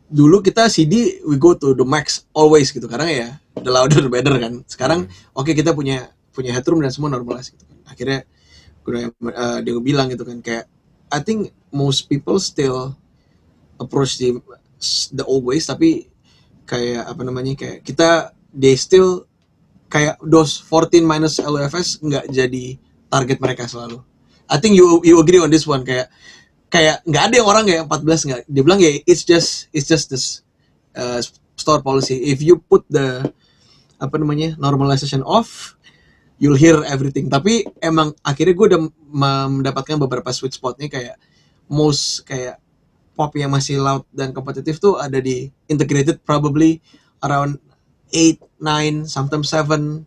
dulu 0.06 0.44
kita 0.46 0.70
CD 0.70 1.24
we 1.25 1.39
go 1.42 1.58
to 1.58 1.74
the 1.74 1.88
max 1.88 2.30
always 2.36 2.70
gitu 2.70 2.86
karena 2.86 3.10
ya 3.10 3.27
the 3.58 3.72
louder 3.72 4.06
the 4.06 4.12
better 4.12 4.36
kan 4.38 4.62
sekarang 4.70 5.10
oke 5.34 5.50
kita 5.50 5.74
punya 5.74 6.13
punya 6.30 6.54
headroom 6.54 6.84
dan 6.84 6.94
semua 6.94 7.10
normalize 7.10 7.50
gitu 7.50 7.65
kan 7.65 7.80
akhirnya 7.89 8.20
gue 8.86 9.10
uh, 9.34 9.60
dia 9.65 9.74
bilang 9.82 10.13
gitu 10.13 10.22
kan 10.22 10.38
kayak 10.46 10.70
I 11.10 11.24
think 11.25 11.56
most 11.74 12.06
people 12.06 12.38
still 12.38 12.94
approach 13.82 14.22
the 14.22 14.38
the 15.12 15.25
old 15.25 15.44
ways 15.48 15.65
tapi 15.65 16.10
kayak 16.65 17.05
apa 17.05 17.22
namanya 17.22 17.53
kayak 17.55 17.86
kita 17.86 18.34
they 18.51 18.74
still 18.75 19.24
kayak 19.88 20.17
those 20.25 20.60
14 20.60 21.05
minus 21.05 21.38
LUFS 21.38 22.01
nggak 22.01 22.25
jadi 22.34 22.65
target 23.08 23.38
mereka 23.39 23.70
selalu. 23.70 24.01
I 24.50 24.58
think 24.62 24.77
you 24.77 25.01
you 25.05 25.17
agree 25.22 25.41
on 25.41 25.50
this 25.50 25.65
one 25.65 25.86
kayak 25.86 26.10
kayak 26.70 27.05
nggak 27.05 27.24
ada 27.32 27.36
yang 27.39 27.48
orang 27.48 27.63
kayak 27.65 27.84
14 27.88 28.27
nggak 28.27 28.41
dia 28.50 28.62
bilang 28.65 28.79
ya 28.82 28.91
it's 29.05 29.24
just 29.24 29.70
it's 29.72 29.88
just 29.88 30.10
this 30.10 30.41
uh, 30.98 31.22
store 31.55 31.79
policy. 31.86 32.29
If 32.29 32.41
you 32.41 32.60
put 32.60 32.84
the 32.89 33.29
apa 34.01 34.15
namanya 34.20 34.60
normalization 34.60 35.24
off 35.24 35.77
you'll 36.41 36.60
hear 36.60 36.84
everything. 36.84 37.32
Tapi 37.32 37.63
emang 37.79 38.12
akhirnya 38.20 38.53
gue 38.55 38.67
udah 38.75 38.82
mendapatkan 39.48 39.96
beberapa 39.96 40.27
sweet 40.36 40.55
spotnya 40.55 40.91
kayak 40.91 41.15
most 41.72 42.27
kayak 42.27 42.60
pop 43.15 43.31
yang 43.39 43.50
masih 43.50 43.79
loud 43.79 44.03
dan 44.12 44.36
kompetitif 44.36 44.77
tuh 44.77 45.00
ada 45.00 45.17
di 45.24 45.50
integrated 45.72 46.19
probably 46.22 46.84
around 47.24 47.57
8, 48.12 48.38
9, 48.62 49.10
sometimes 49.10 49.50
7 49.50 50.03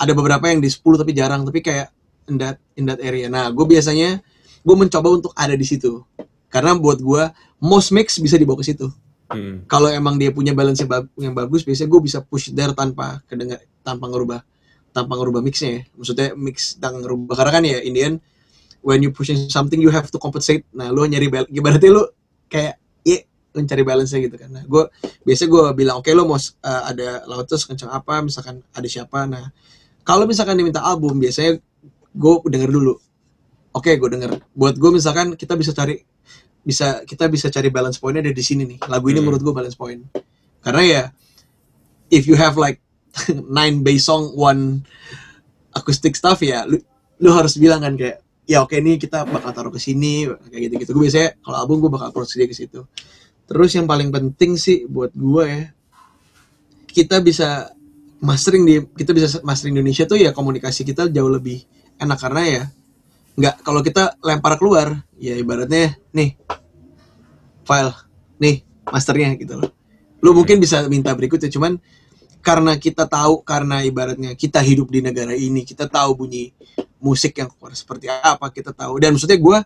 ada 0.00 0.12
beberapa 0.16 0.48
yang 0.48 0.62
di 0.62 0.70
10 0.70 0.82
tapi 1.02 1.12
jarang 1.12 1.42
tapi 1.44 1.60
kayak 1.60 1.92
in 2.30 2.38
that 2.38 2.56
in 2.78 2.86
that 2.86 3.02
area. 3.02 3.26
Nah 3.26 3.50
gue 3.50 3.66
biasanya 3.66 4.22
gue 4.62 4.76
mencoba 4.78 5.08
untuk 5.10 5.32
ada 5.34 5.52
di 5.58 5.66
situ. 5.66 6.02
Karena 6.48 6.78
buat 6.78 7.02
gue 7.02 7.22
most 7.62 7.90
mix 7.90 8.16
bisa 8.22 8.38
dibawa 8.38 8.62
ke 8.62 8.72
situ. 8.72 8.88
Mm. 9.32 9.64
kalau 9.64 9.88
emang 9.88 10.20
dia 10.20 10.28
punya 10.28 10.52
balance 10.52 10.84
yang, 10.84 10.92
bag- 10.92 11.14
yang 11.16 11.32
bagus 11.32 11.64
biasanya 11.64 11.88
gue 11.88 12.00
bisa 12.04 12.20
push 12.20 12.52
there 12.52 12.76
tanpa 12.76 13.24
kedengar 13.24 13.64
tanpa 13.80 14.04
ngerubah 14.12 14.44
tanpa 14.92 15.16
ngerubah 15.16 15.40
mixnya 15.40 15.70
ya. 15.72 15.82
Maksudnya 15.96 16.28
mix 16.36 16.76
tanpa 16.76 17.00
ngerubah. 17.00 17.34
Karena 17.40 17.52
kan 17.56 17.64
ya 17.64 17.80
in 17.80 17.92
the 17.96 18.02
end 18.04 18.16
when 18.84 19.00
you 19.00 19.08
pushing 19.08 19.48
something 19.48 19.80
you 19.80 19.88
have 19.88 20.12
to 20.12 20.20
compensate. 20.20 20.68
Nah 20.76 20.92
lu 20.92 21.08
nyari 21.08 21.32
balance 21.32 21.48
ibaratnya 21.48 21.90
lu 21.96 22.04
kayak 22.52 22.76
iya 23.08 23.24
lu 23.56 23.64
cari 23.64 23.80
balance 23.84 24.12
gitu 24.12 24.36
kan. 24.36 24.52
Nah 24.52 24.64
gue 24.68 24.84
biasanya 25.24 25.48
gue 25.48 25.62
bilang 25.72 25.96
oke 26.04 26.12
lo 26.12 26.28
mau 26.28 26.36
uh, 26.36 26.82
ada 26.84 27.24
Lotus 27.24 27.64
kencang 27.64 27.88
apa? 27.88 28.20
Misalkan 28.20 28.60
ada 28.76 28.88
siapa? 28.88 29.24
Nah 29.24 29.48
kalau 30.04 30.28
misalkan 30.28 30.60
diminta 30.60 30.84
album 30.84 31.16
biasanya 31.16 31.56
gue 32.12 32.34
denger 32.52 32.68
dulu. 32.68 33.00
Oke 33.72 33.96
gue 33.96 34.08
denger. 34.12 34.36
Buat 34.52 34.76
gue 34.76 34.90
misalkan 34.92 35.32
kita 35.40 35.56
bisa 35.56 35.72
cari 35.72 35.96
bisa 36.62 37.02
kita 37.08 37.26
bisa 37.32 37.48
cari 37.48 37.72
balance 37.72 37.96
pointnya 37.96 38.28
ada 38.28 38.36
di 38.36 38.44
sini 38.44 38.68
nih. 38.68 38.78
Lagu 38.92 39.08
ini 39.08 39.18
Hmm. 39.18 39.32
menurut 39.32 39.40
gue 39.40 39.54
balance 39.56 39.76
point. 39.80 40.04
Karena 40.60 40.82
ya 40.84 41.02
if 42.12 42.28
you 42.28 42.36
have 42.36 42.60
like 42.60 42.84
nine 43.56 43.80
bass 43.80 44.04
song 44.08 44.32
one 44.36 44.84
acoustic 45.72 46.12
stuff 46.16 46.44
ya 46.44 46.68
lu, 46.68 46.76
lu 47.20 47.32
harus 47.32 47.56
bilang 47.56 47.80
kan 47.80 47.96
kayak 47.96 48.20
ya 48.52 48.60
oke 48.60 48.76
ini 48.76 49.00
kita 49.00 49.24
bakal 49.24 49.48
taruh 49.56 49.72
ke 49.72 49.80
sini 49.80 50.28
kayak 50.28 50.60
gitu 50.68 50.74
gitu 50.84 50.90
gue 50.92 51.02
biasanya 51.08 51.40
kalau 51.40 51.56
album 51.56 51.80
gue 51.80 51.90
bakal 51.96 52.12
approach 52.12 52.36
dia 52.36 52.44
ke 52.44 52.52
situ. 52.52 52.84
Terus 53.48 53.70
yang 53.72 53.88
paling 53.88 54.12
penting 54.12 54.60
sih 54.60 54.84
buat 54.84 55.08
gue 55.16 55.44
ya 55.48 55.64
kita 56.92 57.24
bisa 57.24 57.72
mastering 58.20 58.68
di 58.68 58.84
kita 58.92 59.16
bisa 59.16 59.40
mastering 59.40 59.80
Indonesia 59.80 60.04
tuh 60.04 60.20
ya 60.20 60.36
komunikasi 60.36 60.84
kita 60.84 61.08
jauh 61.08 61.32
lebih 61.32 61.64
enak. 61.96 62.18
Karena 62.20 62.42
ya 62.44 62.62
nggak 63.40 63.64
kalau 63.64 63.80
kita 63.80 64.20
lempar 64.20 64.60
keluar 64.60 65.00
ya 65.16 65.32
ibaratnya 65.32 65.96
nih 66.12 66.36
file 67.64 67.96
nih 68.36 68.60
masternya 68.84 69.32
gitu 69.40 69.64
loh. 69.64 69.72
Lu 70.20 70.36
mungkin 70.36 70.60
bisa 70.60 70.84
minta 70.92 71.16
berikutnya 71.16 71.48
cuman 71.48 71.80
karena 72.42 72.74
kita 72.76 73.06
tahu 73.06 73.40
karena 73.46 73.86
ibaratnya 73.86 74.34
kita 74.34 74.58
hidup 74.58 74.90
di 74.90 74.98
negara 75.00 75.30
ini 75.32 75.62
kita 75.62 75.86
tahu 75.86 76.26
bunyi 76.26 76.50
musik 76.98 77.38
yang 77.38 77.46
keluar 77.54 77.72
seperti 77.72 78.10
apa 78.10 78.50
kita 78.50 78.74
tahu. 78.74 78.98
Dan 78.98 79.14
maksudnya 79.14 79.38
gue 79.38 79.58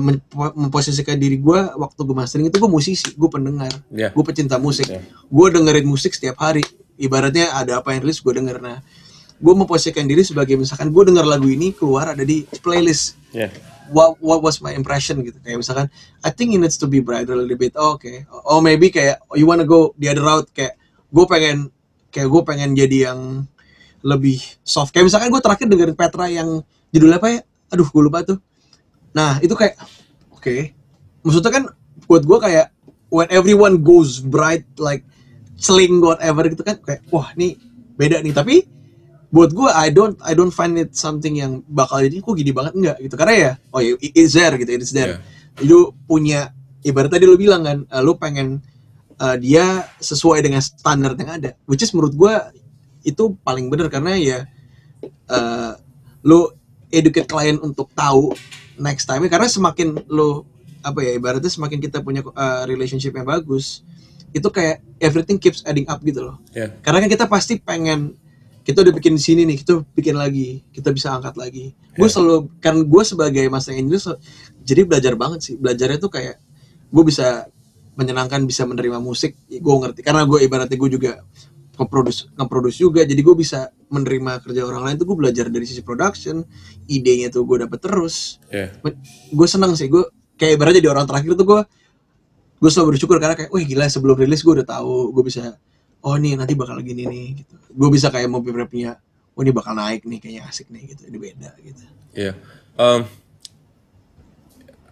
mempo- 0.00 0.54
memposisikan 0.56 1.18
diri 1.20 1.36
gue 1.36 1.60
waktu 1.76 2.00
gue 2.00 2.16
mastering 2.16 2.46
itu 2.48 2.56
gue 2.56 2.70
musisi 2.70 3.12
gue 3.12 3.28
pendengar 3.28 3.68
Iya. 3.92 4.14
gue 4.14 4.24
pecinta 4.24 4.56
musik. 4.56 4.88
Iya. 4.88 5.02
gue 5.04 5.46
dengerin 5.52 5.84
musik 5.84 6.14
setiap 6.14 6.40
hari. 6.40 6.64
Ibaratnya 6.98 7.54
ada 7.54 7.78
apa 7.78 7.94
yang 7.94 8.02
rilis 8.02 8.18
gue 8.18 8.32
denger. 8.32 8.58
Nah 8.58 8.80
gue 9.38 9.54
memposisikan 9.54 10.02
diri 10.08 10.26
sebagai 10.26 10.58
misalkan 10.58 10.90
gue 10.90 11.02
denger 11.14 11.22
lagu 11.22 11.46
ini 11.46 11.70
keluar 11.70 12.14
ada 12.14 12.24
di 12.24 12.46
playlist. 12.62 13.18
Iya. 13.34 13.50
what 13.88 14.20
what 14.20 14.44
was 14.44 14.60
my 14.60 14.72
impression 14.76 15.20
gitu. 15.24 15.40
Kayak 15.40 15.64
misalkan 15.64 15.86
I 16.20 16.30
think 16.32 16.52
it 16.52 16.60
needs 16.60 16.76
to 16.80 16.86
be 16.86 17.00
brighter 17.00 17.32
a 17.34 17.40
little 17.40 17.56
bit. 17.56 17.72
Oh, 17.74 17.96
oke 17.96 18.08
oh 18.46 18.60
maybe 18.60 18.88
kayak 18.88 19.22
oh, 19.28 19.36
you 19.36 19.46
wanna 19.48 19.64
go 19.64 19.92
the 19.96 20.08
other 20.12 20.24
route 20.24 20.48
kayak 20.52 20.76
gue 21.08 21.24
pengen 21.24 21.72
kayak 22.08 22.28
gue 22.28 22.42
pengen 22.44 22.70
jadi 22.72 23.12
yang 23.12 23.44
lebih 24.00 24.38
soft. 24.62 24.94
Kayak 24.94 25.10
misalkan 25.10 25.28
gue 25.28 25.42
terakhir 25.42 25.66
dengerin 25.66 25.96
Petra 25.96 26.26
yang 26.26 26.62
judulnya 26.88 27.18
apa 27.18 27.28
ya? 27.28 27.40
Aduh 27.70 27.84
gue 27.84 28.02
lupa 28.02 28.22
tuh. 28.22 28.38
Nah 29.12 29.38
itu 29.38 29.52
kayak 29.52 29.74
oke. 30.30 30.54
Maksudnya 31.22 31.50
kan 31.50 31.64
buat 32.06 32.22
gue 32.24 32.38
kayak 32.38 32.66
when 33.10 33.28
everyone 33.28 33.80
goes 33.80 34.20
bright 34.20 34.64
like 34.78 35.02
sling 35.58 35.98
whatever 35.98 36.46
gitu 36.46 36.62
kan 36.62 36.78
kayak 36.80 37.02
wah 37.10 37.28
ini 37.34 37.58
beda 37.98 38.22
nih. 38.22 38.32
Tapi 38.32 38.56
buat 39.28 39.52
gue 39.52 39.68
I 39.68 39.92
don't 39.92 40.16
I 40.24 40.32
don't 40.32 40.54
find 40.54 40.78
it 40.78 40.96
something 40.96 41.36
yang 41.36 41.60
bakal 41.68 42.00
jadi 42.00 42.22
kok 42.22 42.32
gini 42.32 42.54
banget? 42.54 42.72
Enggak 42.78 42.96
gitu. 43.02 43.14
Karena 43.18 43.34
ya 43.34 43.52
oh 43.74 43.80
ya 43.82 43.92
it- 44.00 44.14
it's 44.16 44.32
there 44.32 44.54
gitu 44.56 44.70
it's 44.72 44.94
there. 44.94 45.20
Lu 45.60 45.90
punya 46.06 46.54
ibarat 46.80 47.10
tadi 47.10 47.26
lu 47.26 47.34
bilang 47.34 47.66
kan 47.66 47.78
eh, 47.84 48.00
lu 48.00 48.14
pengen 48.14 48.62
eh, 49.18 49.36
dia 49.38 49.86
sesuai 49.98 50.38
dengan 50.40 50.62
standar 50.62 51.14
yang 51.18 51.30
ada. 51.42 51.50
Which 51.66 51.82
is 51.82 51.90
menurut 51.92 52.14
gue 52.14 52.34
itu 53.02 53.34
paling 53.42 53.70
bener 53.70 53.88
karena 53.90 54.14
ya 54.18 54.38
eh, 55.30 55.72
lu 56.24 56.50
educate 56.90 57.28
klien 57.28 57.56
untuk 57.60 57.92
tahu 57.94 58.32
next 58.80 59.06
time 59.06 59.22
karena 59.28 59.46
semakin 59.46 59.98
lu 60.08 60.42
apa 60.80 61.02
ya 61.02 61.18
ibaratnya 61.18 61.50
semakin 61.50 61.82
kita 61.82 61.98
punya 62.00 62.22
uh, 62.22 62.62
relationship 62.64 63.10
yang 63.12 63.26
bagus 63.26 63.82
itu 64.30 64.46
kayak 64.46 64.78
everything 65.02 65.36
keeps 65.36 65.60
adding 65.66 65.84
up 65.90 65.98
gitu 66.06 66.22
loh. 66.22 66.36
Ya. 66.54 66.70
karena 66.80 67.02
kan 67.04 67.10
kita 67.10 67.24
pasti 67.26 67.58
pengen 67.58 68.14
kita 68.62 68.84
udah 68.84 68.92
bikin 68.94 69.16
di 69.16 69.22
sini 69.22 69.42
nih 69.48 69.64
kita 69.64 69.80
bikin 69.96 70.14
lagi 70.14 70.62
kita 70.70 70.92
bisa 70.94 71.12
angkat 71.16 71.34
lagi. 71.40 71.72
Gue 71.96 72.06
Ya. 72.06 72.12
selalu 72.14 72.36
kan 72.62 72.76
gue 72.84 73.02
sebagai 73.02 73.44
master 73.50 73.74
engineer 73.74 74.00
jadi 74.62 74.84
belajar 74.84 75.12
banget 75.16 75.40
sih. 75.42 75.54
Belajarnya 75.56 75.98
tuh 75.98 76.12
kayak 76.12 76.36
gue 76.88 77.04
bisa 77.04 77.48
menyenangkan 77.98 78.46
bisa 78.46 78.62
menerima 78.62 79.02
musik 79.02 79.34
gue 79.50 79.74
ngerti 79.82 80.06
karena 80.06 80.22
gue 80.22 80.46
ibaratnya 80.46 80.78
gue 80.78 80.90
juga 80.94 81.12
nge-produce 81.78 82.30
nge-produce 82.38 82.78
juga 82.78 83.02
jadi 83.02 83.18
gue 83.18 83.34
bisa 83.34 83.74
menerima 83.90 84.38
kerja 84.46 84.62
orang 84.62 84.82
lain 84.86 84.96
tuh 85.02 85.06
gue 85.10 85.16
belajar 85.18 85.46
dari 85.50 85.66
sisi 85.66 85.82
production 85.82 86.46
idenya 86.86 87.30
tuh 87.34 87.42
gue 87.42 87.66
dapet 87.66 87.78
terus 87.82 88.38
Ya. 88.50 88.70
gue 89.34 89.48
seneng 89.50 89.74
sih 89.74 89.90
gue 89.90 90.06
kayak 90.38 90.58
ibaratnya 90.58 90.82
di 90.82 90.90
orang 90.90 91.06
terakhir 91.10 91.34
tuh 91.34 91.46
gue 91.46 91.60
gue 92.58 92.70
selalu 92.70 92.94
bersyukur 92.94 93.18
karena 93.22 93.34
kayak 93.38 93.50
wih 93.54 93.66
gila 93.66 93.86
sebelum 93.90 94.14
rilis 94.18 94.42
gue 94.42 94.54
udah 94.62 94.66
tahu 94.66 95.10
gue 95.14 95.24
bisa 95.26 95.54
oh 96.02 96.14
nih 96.14 96.38
nanti 96.38 96.54
bakal 96.54 96.78
gini 96.82 97.02
nih 97.06 97.26
gitu 97.42 97.54
gue 97.54 97.88
bisa 97.90 98.10
kayak 98.10 98.30
mau 98.30 98.42
punya 98.42 98.98
oh 99.34 99.40
ini 99.46 99.50
bakal 99.54 99.74
naik 99.78 100.02
nih 100.06 100.18
kayaknya 100.18 100.42
asik 100.50 100.66
nih 100.70 100.94
gitu 100.94 101.06
ini 101.10 101.18
beda 101.18 101.50
gitu 101.62 101.82
Iya. 102.18 102.32
Um, 102.74 103.06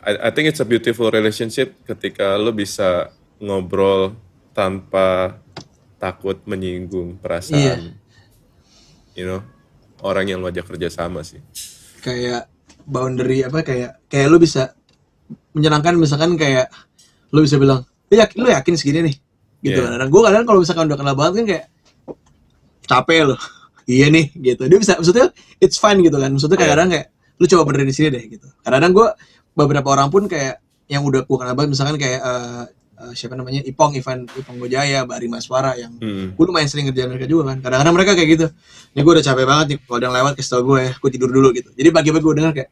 I, 0.07 0.31
I 0.31 0.31
think 0.31 0.47
it's 0.47 0.63
a 0.63 0.69
beautiful 0.69 1.11
relationship 1.11 1.75
ketika 1.83 2.39
lo 2.39 2.55
bisa 2.55 3.11
ngobrol 3.43 4.15
tanpa 4.55 5.37
takut 5.99 6.39
menyinggung 6.47 7.19
perasaan, 7.19 7.99
you 9.13 9.27
know, 9.27 9.43
orang 10.01 10.31
yang 10.31 10.39
lo 10.39 10.49
ajak 10.49 10.65
kerja 10.65 10.89
sama 10.89 11.21
sih. 11.21 11.43
kayak 12.01 12.47
boundary 12.87 13.43
apa 13.43 13.67
kayak 13.67 13.99
kayak 14.07 14.31
lu 14.31 14.39
bisa 14.39 14.71
menyenangkan 15.51 15.99
misalkan 15.99 16.39
kayak 16.39 16.71
lu 17.35 17.43
bisa 17.43 17.59
bilang 17.59 17.83
lu 18.07 18.15
yakin 18.15 18.37
lu 18.39 18.49
yakin 18.49 18.75
segini 18.79 19.11
nih? 19.11 19.17
Gitu 19.59 19.81
Iya. 19.83 19.99
kan. 19.99 20.07
Gue 20.07 20.23
kadang 20.23 20.47
kalau 20.47 20.63
misalkan 20.63 20.87
udah 20.87 20.95
kenal 20.95 21.19
banget 21.19 21.33
kan 21.35 21.45
kayak 21.51 21.65
capek 22.87 23.21
lo. 23.27 23.37
Iya 23.87 24.11
nih 24.11 24.35
gitu. 24.35 24.67
Dia 24.67 24.79
bisa 24.83 24.99
maksudnya 24.99 25.31
it's 25.63 25.79
fine 25.79 26.03
gitu 26.03 26.19
kan. 26.19 26.31
Maksudnya 26.31 26.59
kayak 26.59 26.67
Iya. 26.67 26.75
kadang 26.75 26.89
kayak 26.91 27.07
lu 27.39 27.45
coba 27.47 27.63
benerin 27.67 27.87
di 27.87 27.95
sini 27.95 28.09
deh 28.11 28.25
gitu. 28.27 28.47
Kadang-kadang 28.63 28.93
gue 28.95 29.09
beberapa 29.57 29.89
orang 29.89 30.09
pun 30.09 30.29
kayak 30.29 30.61
yang 30.87 31.03
udah 31.03 31.25
gue 31.25 31.37
kenal 31.37 31.57
banget 31.57 31.75
misalkan 31.75 31.97
kayak 31.97 32.21
eh, 32.21 32.65
eh, 33.03 33.13
siapa 33.13 33.35
namanya 33.35 33.61
Ipong 33.61 33.97
Ivan 33.97 34.29
Ipong 34.31 34.57
Gojaya 34.57 35.03
Mbak 35.03 35.19
Rima 35.19 35.39
Suara 35.41 35.75
yang 35.75 35.97
Hmm. 35.97 36.37
gue 36.37 36.45
lumayan 36.45 36.69
sering 36.69 36.87
kerjaan 36.87 37.11
mereka 37.11 37.27
juga 37.27 37.51
kan. 37.51 37.59
Kadang-kadang 37.59 37.95
mereka 37.97 38.13
kayak 38.15 38.29
gitu. 38.31 38.47
Ini 38.93 39.01
gue 39.01 39.13
udah 39.13 39.25
capek 39.25 39.45
banget 39.45 39.67
nih 39.67 39.79
kalau 39.83 39.97
ada 39.97 40.05
yang 40.07 40.15
lewat 40.15 40.33
kasih 40.37 40.51
tau 40.53 40.63
gue 40.63 40.79
ya 40.79 40.93
gue 40.95 41.11
tidur 41.11 41.31
dulu 41.33 41.49
gitu. 41.51 41.69
Jadi 41.73 41.89
pagi-pagi 41.91 42.23
gue 42.23 42.35
denger 42.37 42.53
kayak 42.55 42.71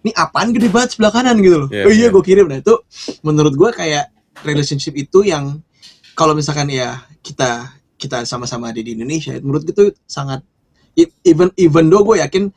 ini 0.00 0.10
apaan 0.16 0.48
gede 0.50 0.68
banget 0.72 0.96
sebelah 0.96 1.12
kanan? 1.12 1.36
gitu 1.38 1.56
loh. 1.60 1.68
Iya, 1.68 1.84
oh 1.84 1.92
iya 1.92 2.00
iya. 2.02 2.08
gue 2.08 2.22
kirim. 2.24 2.46
Nah 2.48 2.58
itu 2.58 2.74
menurut 3.20 3.54
gue 3.54 3.70
kayak 3.70 4.04
relationship 4.42 4.96
itu 4.96 5.22
yang 5.22 5.60
kalau 6.16 6.32
misalkan 6.32 6.66
ya 6.68 6.98
kita 7.20 7.68
kita 7.94 8.24
sama-sama 8.24 8.72
ada 8.72 8.80
di 8.80 8.96
Indonesia 8.96 9.36
menurut 9.38 9.60
gue 9.62 9.72
itu 9.76 9.84
sangat 10.04 10.40
e- 10.96 11.12
even 11.22 11.52
even 11.54 11.86
though 11.86 12.00
gue 12.02 12.16
yakin 12.18 12.48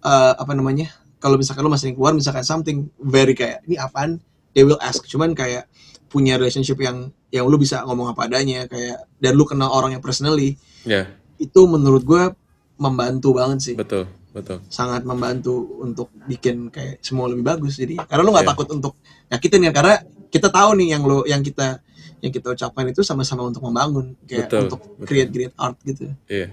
eh, 0.00 0.32
apa 0.38 0.54
namanya 0.54 0.94
kalau 1.22 1.38
misalkan 1.38 1.62
lo 1.62 1.70
masih 1.70 1.94
keluar 1.94 2.10
misalkan 2.12 2.42
something 2.42 2.90
very 2.98 3.32
kayak 3.32 3.62
ini 3.64 3.78
apaan 3.78 4.18
they 4.50 4.60
will 4.60 4.76
ask 4.78 5.06
cuman 5.06 5.32
kayak 5.32 5.70
punya 6.10 6.34
relationship 6.34 6.76
yang 6.76 7.08
yang 7.30 7.46
lu 7.46 7.56
bisa 7.56 7.80
ngomong 7.82 8.10
apa 8.10 8.26
adanya 8.26 8.66
kayak 8.66 9.06
dan 9.16 9.32
lu 9.32 9.46
kenal 9.46 9.70
orang 9.70 9.94
yang 9.94 10.02
personally 10.02 10.58
Ya, 10.82 11.06
itu 11.38 11.62
menurut 11.64 12.02
gue 12.02 12.34
membantu 12.74 13.38
banget 13.38 13.58
sih 13.62 13.74
betul, 13.78 14.10
betul. 14.34 14.58
sangat 14.66 15.06
membantu 15.06 15.78
untuk 15.78 16.10
bikin 16.26 16.68
kayak 16.68 16.98
semua 17.00 17.30
lebih 17.30 17.46
bagus 17.46 17.78
jadi 17.78 18.02
karena 18.02 18.20
lu 18.20 18.34
nggak 18.34 18.42
Iya. 18.42 18.50
takut 18.50 18.68
untuk 18.68 18.92
nyakitin 19.30 19.62
ya 19.62 19.72
karena 19.72 19.94
kita 20.26 20.50
tahu 20.50 20.74
nih 20.74 20.88
yang 20.90 21.02
lo 21.06 21.22
yang 21.22 21.38
kita 21.38 21.78
yang 22.18 22.30
kita 22.30 22.50
ucapkan 22.50 22.90
itu 22.90 23.00
sama-sama 23.00 23.46
untuk 23.46 23.62
membangun 23.62 24.18
kayak 24.26 24.50
Betul, 24.50 24.60
untuk 24.66 24.80
betul. 24.82 25.06
create 25.06 25.30
create 25.30 25.54
art 25.54 25.78
gitu 25.86 26.10
Iya. 26.26 26.50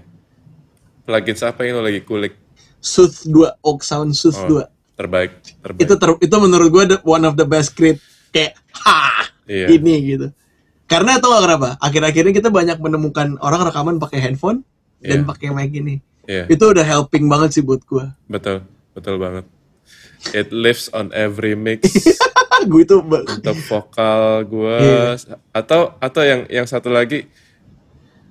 Plugins 1.03 1.41
apa 1.41 1.65
yang 1.65 1.81
lo 1.81 1.83
lagi 1.83 2.01
kulik? 2.05 2.33
Sooth 2.79 3.25
2 3.25 3.35
Oak 3.61 3.81
Sound 3.81 4.11
Sooth 4.11 4.39
Oh, 4.41 4.63
2 4.63 4.69
terbaik, 4.95 5.31
terbaik. 5.63 5.79
itu 5.79 5.93
ter, 5.95 6.09
itu 6.19 6.35
menurut 6.35 6.67
gue 6.67 6.83
the- 6.89 7.03
one 7.03 7.23
of 7.23 7.33
the 7.33 7.43
best 7.43 7.71
create 7.71 7.99
kayak 8.29 8.55
ha 8.77 9.27
Iya. 9.43 9.71
ini 9.71 9.93
gitu 10.07 10.27
karena 10.85 11.17
tau 11.17 11.31
gak 11.31 11.43
kenapa 11.45 11.69
akhir-akhir 11.79 12.21
ini 12.21 12.33
kita 12.33 12.49
banyak 12.49 12.77
menemukan 12.77 13.39
orang 13.39 13.63
rekaman 13.63 13.95
pakai 13.97 14.19
handphone 14.19 14.61
dan 14.99 15.23
Iya. 15.23 15.25
pakai 15.25 15.47
mic 15.49 15.71
ini 15.71 15.95
Iya, 16.23 16.45
itu 16.47 16.61
udah 16.61 16.83
helping 16.83 17.25
banget 17.25 17.55
sih 17.55 17.63
buat 17.63 17.81
gue 17.81 18.05
betul, 18.25 18.61
betul 18.91 19.17
banget. 19.17 19.45
It 20.29 20.51
lives 20.51 20.91
on 20.91 21.09
every 21.09 21.55
mix. 21.55 21.89
gue 22.69 22.81
itu 22.83 22.99
untuk 22.99 23.55
vokal 23.65 24.43
gue 24.43 24.77
Iya. 24.77 25.15
atau 25.49 25.95
atau 25.97 26.21
yang 26.21 26.43
yang 26.45 26.67
satu 26.67 26.91
lagi 26.91 27.23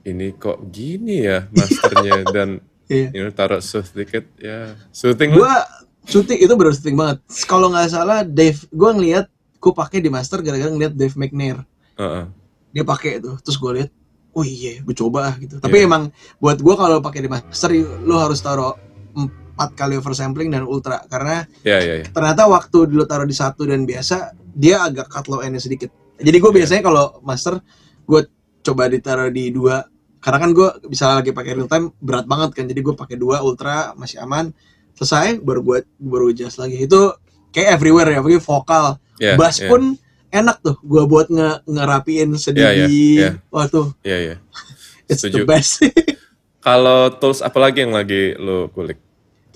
ini 0.05 0.31
kok 0.33 0.69
gini 0.69 1.25
ya 1.25 1.49
masternya 1.51 2.29
dan 2.29 2.49
Iya. 2.89 3.09
you 3.13 3.21
know, 3.21 3.31
taruh 3.31 3.61
sooth 3.61 3.93
dikit 3.93 4.25
ya. 4.37 4.73
Soothing 4.91 5.33
gue 5.33 5.45
lah 5.45 5.65
syuting 6.05 6.41
itu 6.41 6.53
bener 6.53 6.73
syuting 6.73 6.97
banget. 6.97 7.21
Kalau 7.45 7.69
nggak 7.69 7.89
salah 7.89 8.25
Dave 8.25 8.57
gue 8.65 8.91
ngeliat 8.91 9.27
gue 9.55 9.73
pakai 9.73 10.01
di 10.01 10.09
master 10.09 10.41
gara-gara 10.41 10.69
ngeliat 10.69 10.93
Dave 10.93 11.13
McNair. 11.15 11.61
Heeh. 11.95 12.25
dia 12.69 12.85
pakai 12.85 13.19
itu. 13.19 13.33
Terus 13.39 13.57
gue 13.57 13.71
liat 13.77 13.91
oh 14.33 14.41
iya 14.41 14.81
gue 14.81 14.95
coba 14.95 15.29
ah 15.29 15.35
gitu. 15.37 15.57
Tapi 15.57 15.77
Iya. 15.77 15.85
emang 15.85 16.03
buat 16.39 16.57
gue 16.57 16.75
kalau 16.75 16.99
pakai 16.99 17.21
di 17.21 17.29
master 17.29 17.71
lo 18.03 18.17
harus 18.19 18.41
taruh 18.41 18.73
empat 19.13 19.75
kali 19.75 19.97
oversampling 19.97 20.49
dan 20.49 20.65
ultra. 20.65 21.05
Karena 21.05 21.45
ya 21.61 21.77
ya 21.79 21.95
ya 22.01 22.07
ternyata 22.09 22.47
waktu 22.47 22.89
lo 22.89 23.05
taruh 23.05 23.25
di 23.25 23.35
satu 23.35 23.65
dan 23.65 23.85
biasa 23.85 24.33
dia 24.49 24.81
agak 24.81 25.09
cut 25.09 25.29
low 25.29 25.41
endnya 25.41 25.61
sedikit. 25.61 25.93
Jadi 26.17 26.35
gue 26.35 26.51
Iya. 26.51 26.57
biasanya 26.57 26.83
kalau 26.83 27.21
master 27.21 27.61
gue 28.05 28.21
coba 28.63 28.89
ditaruh 28.89 29.29
di 29.29 29.49
dua 29.49 29.85
karena 30.29 30.45
kan 30.45 30.51
gue 30.53 30.69
bisa 30.93 31.17
lagi 31.17 31.33
pakai 31.33 31.57
real 31.57 31.65
time 31.65 31.89
berat 32.05 32.29
banget 32.29 32.53
kan. 32.53 32.69
Jadi 32.69 32.81
gue 32.85 32.93
pakai 32.93 33.17
dua 33.17 33.41
ultra 33.41 33.97
masih 33.97 34.21
aman. 34.21 34.53
Selesai 34.93 35.41
baru 35.41 35.65
gue 35.65 35.79
baru 35.97 36.29
adjust 36.29 36.61
lagi. 36.61 36.85
Itu 36.85 37.17
kayak 37.49 37.81
everywhere 37.81 38.13
ya 38.13 38.21
apalagi 38.21 38.45
vokal. 38.45 39.01
Ya 39.17 39.41
bass 39.41 39.57
ya. 39.59 39.73
pun 39.73 39.97
enak 40.29 40.61
tuh 40.61 40.77
gue 40.85 41.03
buat 41.09 41.33
nge 41.33 41.65
ngerapiin 41.65 42.29
sedikit 42.37 42.77
Iya, 42.77 42.85
iya, 42.85 42.93
iya. 42.93 43.31
waktu. 43.49 43.81
Ya 44.05 44.17
ya 44.21 44.37
it's 45.09 45.25
Setuju. 45.25 45.43
the 45.43 45.49
best. 45.49 45.81
Kalau 46.69 47.09
tools 47.17 47.41
apa 47.41 47.57
lagi 47.57 47.89
yang 47.89 47.97
lagi 47.97 48.37
lo 48.37 48.69
kulik? 48.69 49.01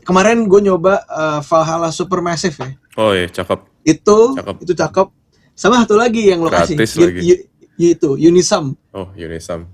Kemarin 0.09 0.49
gue 0.49 0.65
nyoba 0.65 1.05
uh, 1.05 1.45
Valhalla 1.45 1.93
Supermassive 1.93 2.57
ya. 2.57 2.69
Oh 2.97 3.13
iya 3.13 3.29
cakep. 3.29 3.61
Itu 3.85 4.33
Cakep. 4.41 4.57
itu 4.65 4.73
cakep. 4.73 5.07
Sama 5.53 5.85
satu 5.85 6.01
lagi 6.01 6.33
yang 6.33 6.41
lokasi. 6.41 6.73
Gratis 6.81 6.97
lagi. 6.97 7.45
itu 7.77 8.15
Unisum. 8.17 8.73
Oh 8.97 9.13
Unisum 9.13 9.69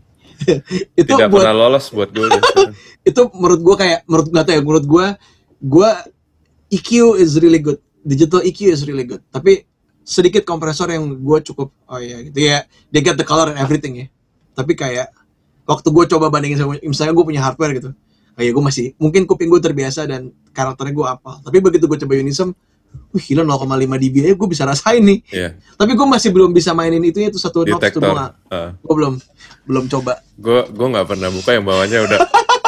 itu 1.01 1.11
tidak 1.11 1.29
buat 1.31 1.43
pernah 1.43 1.57
lolos 1.57 1.91
buat 1.91 2.11
gue 2.15 2.27
itu 3.11 3.23
menurut 3.35 3.61
gua 3.65 3.77
kayak 3.79 3.99
menurut 4.07 4.27
nggak 4.31 4.45
tahu 4.45 4.55
ya 4.55 4.63
menurut 4.63 4.87
gua 4.87 5.07
gua 5.59 5.91
EQ 6.69 7.17
is 7.17 7.41
really 7.41 7.65
good. 7.65 7.81
Digital 8.05 8.45
EQ 8.45 8.69
is 8.69 8.85
really 8.85 9.09
good. 9.09 9.25
Tapi 9.33 9.65
sedikit 10.05 10.45
kompresor 10.45 10.93
yang 10.93 11.09
gua 11.25 11.41
cukup 11.41 11.73
oh 11.89 11.99
iya 11.99 12.21
gitu. 12.23 12.37
Ya 12.39 12.69
they 12.93 13.01
get 13.01 13.17
the 13.17 13.25
color 13.25 13.51
and 13.51 13.59
everything 13.59 13.97
ya. 13.97 14.07
Tapi 14.53 14.77
kayak 14.77 15.11
waktu 15.69 15.89
gua 15.93 16.05
coba 16.09 16.33
bandingin 16.33 16.61
sama 16.61 16.81
misalnya 16.81 17.13
gua 17.13 17.25
punya 17.29 17.45
hardware 17.45 17.77
gitu 17.77 17.91
oh 18.39 18.41
iya 18.41 18.51
gua 18.55 18.65
masih 18.71 18.97
mungkin 18.97 19.29
kuping 19.29 19.53
gua 19.53 19.61
terbiasa 19.61 20.09
dan 20.09 20.33
karakternya 20.57 20.95
gua 20.97 21.07
apa 21.21 21.45
tapi 21.45 21.61
begitu 21.61 21.85
gua 21.85 22.01
coba 22.01 22.17
Unisum 22.17 22.57
Wih 23.09 23.25
gila 23.25 23.43
0,5 23.43 23.65
dB 23.89 24.15
aja 24.21 24.35
gue 24.37 24.49
bisa 24.49 24.65
rasain 24.69 25.01
nih. 25.01 25.19
Ya 25.33 25.49
Tapi 25.81 25.97
gue 25.97 26.07
masih 26.07 26.29
belum 26.29 26.53
bisa 26.53 26.77
mainin 26.77 27.01
itu 27.05 27.25
itu 27.25 27.41
satu 27.41 27.65
knobs 27.65 27.81
tuh 27.89 28.01
detektor 28.01 28.03
gue 28.05 28.63
gue 28.85 28.95
belum 28.95 29.15
belum 29.65 29.85
coba. 29.89 30.21
gue 30.37 30.61
gue 30.69 30.87
nggak 30.93 31.07
pernah 31.09 31.29
buka 31.33 31.51
yang 31.57 31.65
bawahnya 31.65 31.99
udah. 32.05 32.21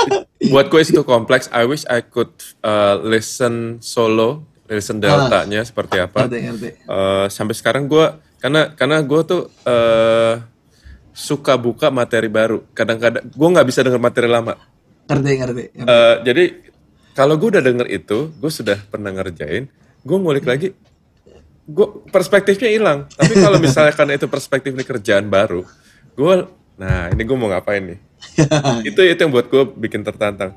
Buat 0.52 0.72
gue 0.72 0.80
itu 0.80 1.04
kompleks. 1.04 1.52
I 1.52 1.68
wish 1.68 1.84
I 1.86 2.00
could 2.00 2.32
uh, 2.64 2.96
listen 3.04 3.84
solo 3.84 4.50
listen 4.70 5.02
deltanya 5.02 5.66
seperti 5.66 5.98
apa. 5.98 6.24
Ngerti 6.24 6.38
ngerti. 6.46 6.68
Eh, 6.86 7.26
sampai 7.26 7.54
sekarang 7.58 7.90
gue 7.90 8.06
karena 8.38 8.70
karena 8.72 9.02
gue 9.02 9.20
tuh 9.26 9.42
eh, 9.66 10.38
suka 11.10 11.58
buka 11.58 11.90
materi 11.90 12.30
baru. 12.30 12.62
Kadang-kadang 12.70 13.26
gue 13.26 13.48
nggak 13.50 13.66
bisa 13.66 13.82
denger 13.82 13.98
materi 13.98 14.30
lama. 14.30 14.54
Ngerti 15.10 15.30
ngerti. 15.42 15.64
ngerti. 15.74 15.90
Eh, 15.90 16.16
jadi 16.22 16.44
kalau 17.18 17.34
gue 17.34 17.48
udah 17.58 17.64
denger 17.66 17.86
itu 17.90 18.30
gue 18.30 18.50
sudah 18.54 18.78
pernah 18.86 19.10
ngerjain 19.10 19.66
gue 20.00 20.16
ngulik 20.18 20.46
lagi 20.48 20.68
gue 21.70 21.86
perspektifnya 22.10 22.66
hilang. 22.66 23.06
Tapi 23.14 23.38
kalau 23.38 23.60
misalnya 23.64 23.94
karena 23.94 24.18
itu 24.18 24.26
perspektif 24.26 24.74
ini 24.74 24.82
kerjaan 24.82 25.30
baru 25.30 25.62
gue 26.16 26.34
nah 26.80 27.12
ini 27.12 27.22
gue 27.22 27.36
mau 27.36 27.48
ngapain 27.52 27.84
nih? 27.84 27.98
Itu 28.88 29.00
itu 29.00 29.16
yang 29.16 29.32
buat 29.32 29.48
gue 29.48 29.64
bikin 29.80 30.04
tertantang. 30.04 30.52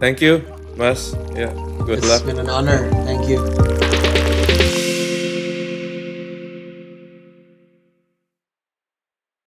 Thank 0.00 0.24
you 0.24 0.40
mas. 0.76 1.12
Ya 1.36 1.52
good 1.84 2.00
It's 2.00 2.08
luck. 2.08 2.24
been 2.24 2.40
an 2.40 2.48
honor. 2.48 2.84
Thank 3.04 3.28
you. 3.28 3.83